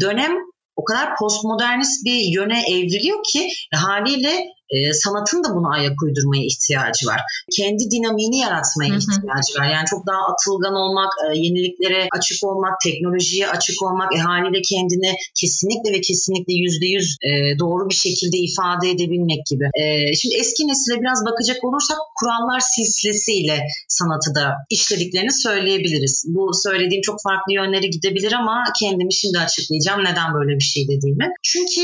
dönem 0.00 0.32
o 0.76 0.84
kadar 0.84 1.16
postmodernist 1.16 2.04
bir 2.04 2.20
yöne 2.34 2.60
evriliyor 2.70 3.18
ki 3.32 3.48
haliyle 3.74 4.44
e, 4.74 4.92
sanatın 4.92 5.44
da 5.44 5.48
buna 5.56 5.68
ayak 5.76 6.02
uydurmaya 6.02 6.44
ihtiyacı 6.52 7.06
var. 7.06 7.20
Kendi 7.56 7.82
dinamiğini 7.90 8.38
yaratmaya 8.38 8.90
Hı 8.90 8.94
hı. 8.94 8.98
ihtiyacı 8.98 9.52
var. 9.58 9.68
Yani 9.74 9.86
çok 9.92 10.06
daha 10.06 10.22
atılgan 10.30 10.74
olmak, 10.84 11.12
e, 11.24 11.38
yeniliklere 11.44 12.08
açık 12.16 12.44
olmak, 12.44 12.74
teknolojiye 12.86 13.48
açık 13.48 13.82
olmak, 13.82 14.10
e, 14.16 14.18
haliyle 14.18 14.60
kendini 14.72 15.12
kesinlikle 15.40 15.92
ve 15.92 16.00
kesinlikle 16.00 16.54
yüzde 16.54 16.86
yüz 16.86 17.08
e, 17.28 17.30
doğru 17.58 17.88
bir 17.90 17.94
şekilde 17.94 18.38
ifade 18.48 18.90
edebilmek 18.90 19.42
gibi. 19.50 19.66
E, 19.82 20.14
şimdi 20.14 20.34
eski 20.42 20.68
nesile 20.68 21.00
biraz 21.00 21.18
bakacak 21.28 21.64
olursak 21.64 21.98
kurallar 22.18 22.60
silsilesiyle 22.60 23.56
sanatı 23.88 24.34
da 24.34 24.44
işlediklerini 24.70 25.32
söyleyebiliriz. 25.32 26.24
Bu 26.28 26.50
söylediğim 26.54 27.02
çok 27.02 27.22
farklı 27.22 27.52
yönlere 27.52 27.86
gidebilir 27.86 28.32
ama 28.32 28.64
kendimi 28.80 29.14
şimdi 29.14 29.38
açıklayacağım 29.38 30.00
neden 30.04 30.34
böyle 30.34 30.54
bir 30.58 30.68
şey 30.72 30.88
dediğimi. 30.88 31.28
Çünkü 31.42 31.82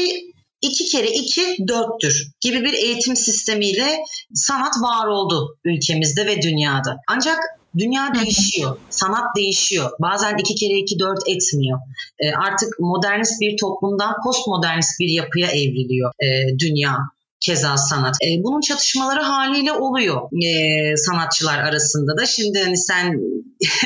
iki 0.63 0.85
kere 0.85 1.11
iki 1.11 1.57
dörttür 1.69 2.31
gibi 2.41 2.65
bir 2.65 2.73
eğitim 2.73 3.17
sistemiyle 3.17 3.99
sanat 4.35 4.75
var 4.81 5.07
oldu 5.07 5.57
ülkemizde 5.65 6.27
ve 6.27 6.43
dünyada. 6.43 6.97
Ancak 7.09 7.39
dünya 7.79 8.15
değişiyor, 8.15 8.79
sanat 8.91 9.37
değişiyor. 9.37 9.91
Bazen 10.01 10.37
iki 10.39 10.55
kere 10.55 10.79
iki 10.79 10.99
dört 10.99 11.29
etmiyor. 11.29 11.79
E, 12.19 12.33
artık 12.33 12.81
modernist 12.81 13.41
bir 13.41 13.57
toplumdan 13.57 14.15
postmodernist 14.25 15.01
bir 15.01 15.09
yapıya 15.09 15.49
evriliyor 15.49 16.13
e, 16.23 16.59
dünya 16.59 16.99
keza 17.49 17.77
sanat. 17.77 18.15
E, 18.25 18.29
bunun 18.45 18.61
çatışmaları 18.61 19.21
haliyle 19.21 19.73
oluyor 19.73 20.21
e, 20.49 20.97
sanatçılar 20.97 21.59
arasında 21.59 22.17
da. 22.19 22.27
Şimdi 22.27 22.59
hani 22.65 22.77
sen 22.77 23.07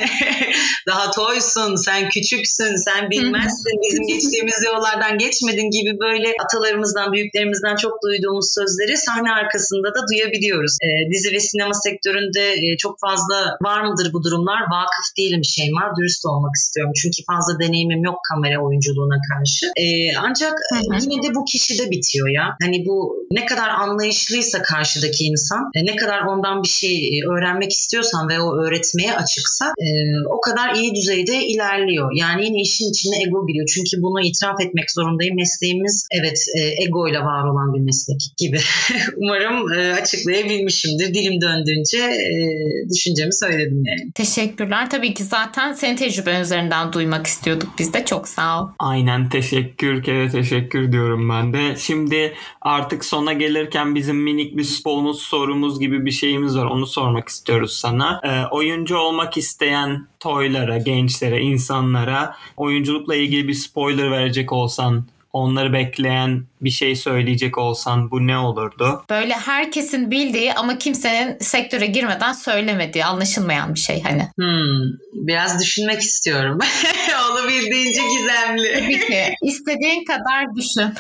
daha 0.87 1.11
toysun, 1.11 1.77
sen 1.77 2.09
küçüksün, 2.09 2.77
sen 2.77 3.11
bilmezsin, 3.11 3.75
bizim 3.85 4.07
geçtiğimiz 4.12 4.64
yollardan 4.66 5.18
geçmedin 5.18 5.70
gibi 5.77 5.92
böyle 6.07 6.29
atalarımızdan, 6.44 7.12
büyüklerimizden 7.12 7.77
çok 7.77 7.92
duyduğumuz 8.05 8.55
sözleri 8.55 8.96
sahne 8.96 9.31
arkasında 9.33 9.88
da 9.96 10.01
duyabiliyoruz. 10.11 10.77
E, 10.87 10.88
dizi 11.11 11.33
ve 11.35 11.40
sinema 11.40 11.75
sektöründe 11.75 12.44
e, 12.53 12.77
çok 12.77 13.01
fazla 13.01 13.38
var 13.62 13.81
mıdır 13.88 14.12
bu 14.12 14.25
durumlar? 14.25 14.61
Vakıf 14.61 15.07
değilim 15.18 15.44
Şeyma, 15.44 15.85
dürüst 15.98 16.27
olmak 16.27 16.55
istiyorum. 16.57 16.92
Çünkü 17.03 17.18
fazla 17.31 17.61
deneyimim 17.61 18.03
yok 18.05 18.18
kamera 18.31 18.59
oyunculuğuna 18.64 19.18
karşı. 19.31 19.66
E, 19.77 19.87
ancak 20.16 20.55
Hı 20.72 20.79
hı. 20.79 20.98
yine 21.03 21.22
de 21.22 21.35
bu 21.35 21.44
kişide 21.44 21.90
bitiyor 21.90 22.29
ya. 22.29 22.46
Hani 22.62 22.87
bu 22.87 23.27
ne 23.31 23.46
kadar 23.46 23.51
anlayışlıysa 23.60 24.62
karşıdaki 24.62 25.24
insan, 25.24 25.70
e, 25.74 25.84
ne 25.84 25.96
kadar 25.96 26.20
ondan 26.20 26.62
bir 26.62 26.68
şey 26.68 26.96
e, 26.96 27.18
öğrenmek 27.32 27.72
istiyorsan 27.72 28.28
ve 28.28 28.40
o 28.40 28.62
öğretmeye 28.62 29.12
açıksa 29.14 29.66
e, 29.66 29.86
o 30.36 30.40
kadar 30.40 30.74
iyi 30.74 30.94
düzeyde 30.94 31.46
ilerliyor. 31.46 32.10
Yani 32.14 32.44
yine 32.44 32.60
işin 32.60 32.90
içine 32.90 33.22
ego 33.22 33.46
giriyor. 33.46 33.66
Çünkü 33.74 34.02
bunu 34.02 34.20
itiraf 34.20 34.60
etmek 34.60 34.90
zorundayım. 34.90 35.36
Mesleğimiz 35.36 36.06
evet 36.20 36.38
ego 36.86 37.08
ile 37.08 37.18
var 37.18 37.44
olan 37.44 37.74
bir 37.74 37.80
meslek 37.80 38.20
gibi. 38.38 38.58
Umarım 39.16 39.56
açıklayabilmişimdir. 40.02 41.14
Dilim 41.14 41.40
döndüğünce 41.40 42.02
düşüncemi 42.90 43.34
söyledim 43.34 43.82
yani. 43.86 44.12
Teşekkürler. 44.14 44.90
Tabii 44.90 45.14
ki 45.14 45.24
zaten 45.24 45.72
senin 45.72 45.96
tecrüben 45.96 46.40
üzerinden 46.40 46.92
duymak 46.92 47.26
istiyorduk 47.26 47.68
biz 47.78 47.94
de. 47.94 48.04
Çok 48.04 48.28
sağ 48.28 48.62
ol. 48.62 48.68
Aynen 48.78 49.28
teşekkür 49.28 50.02
kere 50.02 50.30
teşekkür 50.30 50.92
diyorum 50.92 51.28
ben 51.28 51.52
de. 51.52 51.76
Şimdi 51.78 52.34
artık 52.60 53.04
sona 53.04 53.32
gelirken 53.33 53.95
bizim 53.95 54.16
minik 54.16 54.57
bir 54.57 54.83
bonus 54.85 55.23
sorumuz 55.23 55.81
gibi 55.81 56.07
bir 56.07 56.11
şeyimiz 56.11 56.59
var. 56.59 56.66
Onu 56.66 56.87
sormak 56.87 57.29
istiyoruz 57.29 57.73
sana. 57.73 58.21
Ee, 58.25 58.55
oyuncu 58.55 58.97
olmak 58.97 59.37
isteyen 59.37 60.07
toylara, 60.20 60.78
gençlere, 60.78 61.41
insanlara 61.41 62.37
oyunculukla 62.57 63.14
ilgili 63.14 63.49
bir 63.49 63.55
spoiler 63.55 64.11
verecek 64.11 64.53
olsan 64.53 65.05
onları 65.33 65.72
bekleyen 65.72 66.47
bir 66.61 66.70
şey 66.70 66.97
söyleyecek 66.97 67.59
olsan 67.59 68.11
bu 68.11 68.26
ne 68.26 68.39
olurdu? 68.39 69.05
Böyle 69.11 69.35
herkesin 69.35 70.11
bildiği 70.11 70.55
ama 70.55 70.78
kimsenin 70.78 71.39
sektöre 71.41 71.87
girmeden 71.87 72.33
söylemediği, 72.33 73.05
anlaşılmayan 73.05 73.74
bir 73.74 73.80
şey 73.80 74.03
hani. 74.03 74.28
Hmm, 74.37 74.83
biraz 75.12 75.62
düşünmek 75.62 76.01
istiyorum. 76.01 76.59
Olabildiğince 77.33 78.01
gizemli. 78.03 78.74
Tabii 78.74 79.07
ki. 79.07 79.35
İstediğin 79.43 80.05
kadar 80.05 80.47
düşün. 80.57 80.95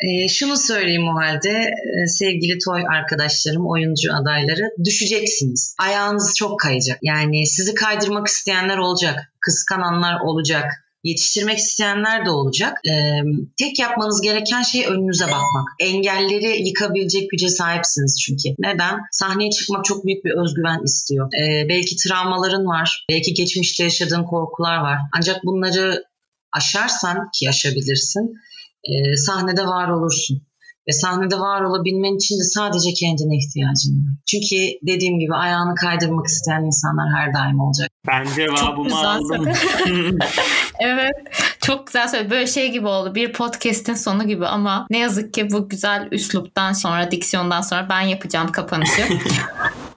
e, 0.00 0.28
şunu 0.28 0.56
söyleyeyim 0.56 1.08
o 1.08 1.14
halde 1.14 1.50
e, 1.50 2.06
sevgili 2.06 2.58
toy 2.58 2.82
arkadaşlarım, 2.96 3.70
oyuncu 3.70 4.14
adayları 4.14 4.70
düşeceksiniz. 4.84 5.76
Ayağınız 5.78 6.34
çok 6.36 6.60
kayacak. 6.60 6.98
Yani 7.02 7.46
sizi 7.46 7.74
kaydırmak 7.74 8.26
isteyenler 8.26 8.78
olacak. 8.78 9.32
Kıskananlar 9.40 10.20
olacak 10.20 10.64
yetiştirmek 11.04 11.58
isteyenler 11.58 12.26
de 12.26 12.30
olacak. 12.30 12.78
Ee, 12.88 13.20
tek 13.58 13.78
yapmanız 13.78 14.20
gereken 14.20 14.62
şey 14.62 14.86
önünüze 14.86 15.24
bakmak. 15.24 15.68
Engelleri 15.80 16.68
yıkabilecek 16.68 17.30
güce 17.30 17.48
sahipsiniz 17.48 18.20
çünkü. 18.26 18.54
Neden? 18.58 18.98
Sahneye 19.12 19.50
çıkmak 19.50 19.84
çok 19.84 20.06
büyük 20.06 20.24
bir 20.24 20.30
özgüven 20.42 20.84
istiyor. 20.84 21.28
Ee, 21.42 21.68
belki 21.68 21.96
travmaların 21.96 22.66
var, 22.66 23.06
belki 23.10 23.34
geçmişte 23.34 23.84
yaşadığın 23.84 24.24
korkular 24.24 24.76
var. 24.76 24.98
Ancak 25.16 25.44
bunları 25.44 26.04
aşarsan 26.52 27.16
ki 27.34 27.48
aşabilirsin, 27.48 28.34
e, 28.84 29.16
sahnede 29.16 29.62
var 29.66 29.88
olursun. 29.88 30.42
Ve 30.88 30.92
sahnede 30.92 31.40
var 31.40 31.60
olabilmen 31.62 32.16
için 32.16 32.34
de 32.40 32.44
sadece 32.44 32.92
kendine 32.92 33.36
ihtiyacın 33.36 33.94
var. 33.96 34.14
Çünkü 34.26 34.56
dediğim 34.86 35.18
gibi 35.18 35.34
ayağını 35.34 35.74
kaydırmak 35.74 36.26
isteyen 36.26 36.62
insanlar 36.62 37.06
her 37.16 37.34
daim 37.34 37.60
olacak. 37.60 37.89
Ben 38.06 38.26
cevabımı 38.36 39.08
aldım. 39.08 39.48
evet. 40.80 41.12
Çok 41.66 41.86
güzel 41.86 42.08
söyledi. 42.08 42.30
Böyle 42.30 42.46
şey 42.46 42.70
gibi 42.72 42.86
oldu. 42.86 43.14
Bir 43.14 43.32
podcast'in 43.32 43.94
sonu 43.94 44.26
gibi 44.26 44.46
ama 44.46 44.86
ne 44.90 44.98
yazık 44.98 45.34
ki 45.34 45.50
bu 45.50 45.68
güzel 45.68 46.08
üsluptan 46.12 46.72
sonra, 46.72 47.10
diksiyondan 47.10 47.60
sonra 47.60 47.86
ben 47.90 48.00
yapacağım 48.00 48.52
kapanışı. 48.52 49.02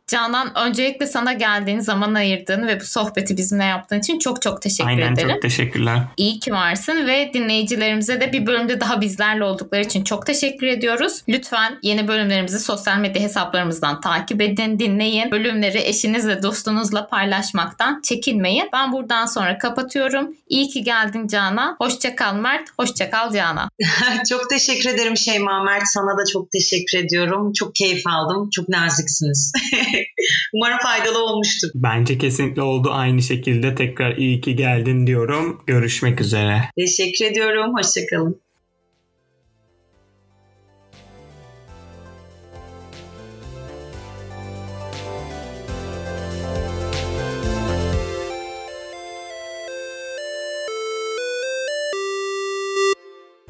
Canan 0.07 0.51
öncelikle 0.57 1.07
sana 1.07 1.33
geldiğin 1.33 1.79
zaman 1.79 2.13
ayırdığın 2.13 2.67
ve 2.67 2.79
bu 2.79 2.85
sohbeti 2.85 3.37
bizimle 3.37 3.63
yaptığın 3.63 3.99
için 3.99 4.19
çok 4.19 4.41
çok 4.41 4.61
teşekkür 4.61 4.89
Aynen, 4.89 5.13
ederim. 5.13 5.29
çok 5.29 5.41
teşekkürler. 5.41 5.99
İyi 6.17 6.39
ki 6.39 6.51
varsın 6.51 7.07
ve 7.07 7.31
dinleyicilerimize 7.33 8.21
de 8.21 8.33
bir 8.33 8.45
bölümde 8.45 8.79
daha 8.79 9.01
bizlerle 9.01 9.43
oldukları 9.43 9.81
için 9.81 10.03
çok 10.03 10.25
teşekkür 10.25 10.67
ediyoruz. 10.67 11.21
Lütfen 11.29 11.79
yeni 11.83 12.07
bölümlerimizi 12.07 12.59
sosyal 12.59 12.97
medya 12.97 13.21
hesaplarımızdan 13.21 14.01
takip 14.01 14.41
edin, 14.41 14.79
dinleyin. 14.79 15.31
Bölümleri 15.31 15.77
eşinizle, 15.77 16.43
dostunuzla 16.43 17.07
paylaşmaktan 17.07 18.01
çekinmeyin. 18.03 18.69
Ben 18.73 18.91
buradan 18.91 19.25
sonra 19.25 19.57
kapatıyorum. 19.57 20.35
İyi 20.49 20.67
ki 20.67 20.83
geldin 20.83 21.27
Canan. 21.27 21.75
Hoşça 21.79 22.15
kal 22.15 22.35
Mert, 22.35 22.69
hoşça 22.79 23.09
kal 23.09 23.31
Canan. 23.31 23.69
çok 24.29 24.49
teşekkür 24.49 24.89
ederim 24.89 25.17
Şeyma 25.17 25.63
Mert. 25.63 25.87
Sana 25.87 26.17
da 26.17 26.25
çok 26.33 26.51
teşekkür 26.51 26.97
ediyorum. 26.97 27.53
Çok 27.53 27.75
keyif 27.75 28.07
aldım. 28.07 28.49
Çok 28.49 28.69
naziksiniz. 28.69 29.53
Umarım 30.53 30.77
faydalı 30.77 31.23
olmuştur. 31.23 31.67
Bence 31.75 32.17
kesinlikle 32.17 32.61
oldu. 32.61 32.89
Aynı 32.91 33.21
şekilde 33.21 33.75
tekrar 33.75 34.17
iyi 34.17 34.41
ki 34.41 34.55
geldin 34.55 35.07
diyorum. 35.07 35.61
Görüşmek 35.67 36.21
üzere. 36.21 36.61
Teşekkür 36.77 37.25
ediyorum. 37.25 37.73
Hoşçakalın. 37.77 38.42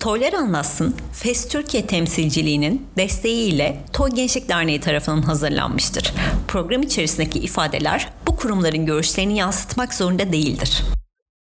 Toylar 0.04 0.34
Anlatsın, 0.34 0.96
FES 1.14 1.48
Türkiye 1.48 1.88
temsilciliğinin 1.88 2.88
desteğiyle 2.98 3.82
Toy 3.94 4.10
Gençlik 4.12 4.50
Derneği 4.50 4.80
tarafından 4.80 5.22
hazırlanmıştır. 5.22 6.14
Program 6.48 6.82
içerisindeki 6.82 7.40
ifadeler 7.40 8.10
bu 8.28 8.36
kurumların 8.36 8.86
görüşlerini 8.86 9.38
yansıtmak 9.38 9.94
zorunda 9.94 10.34
değildir. 10.34 10.84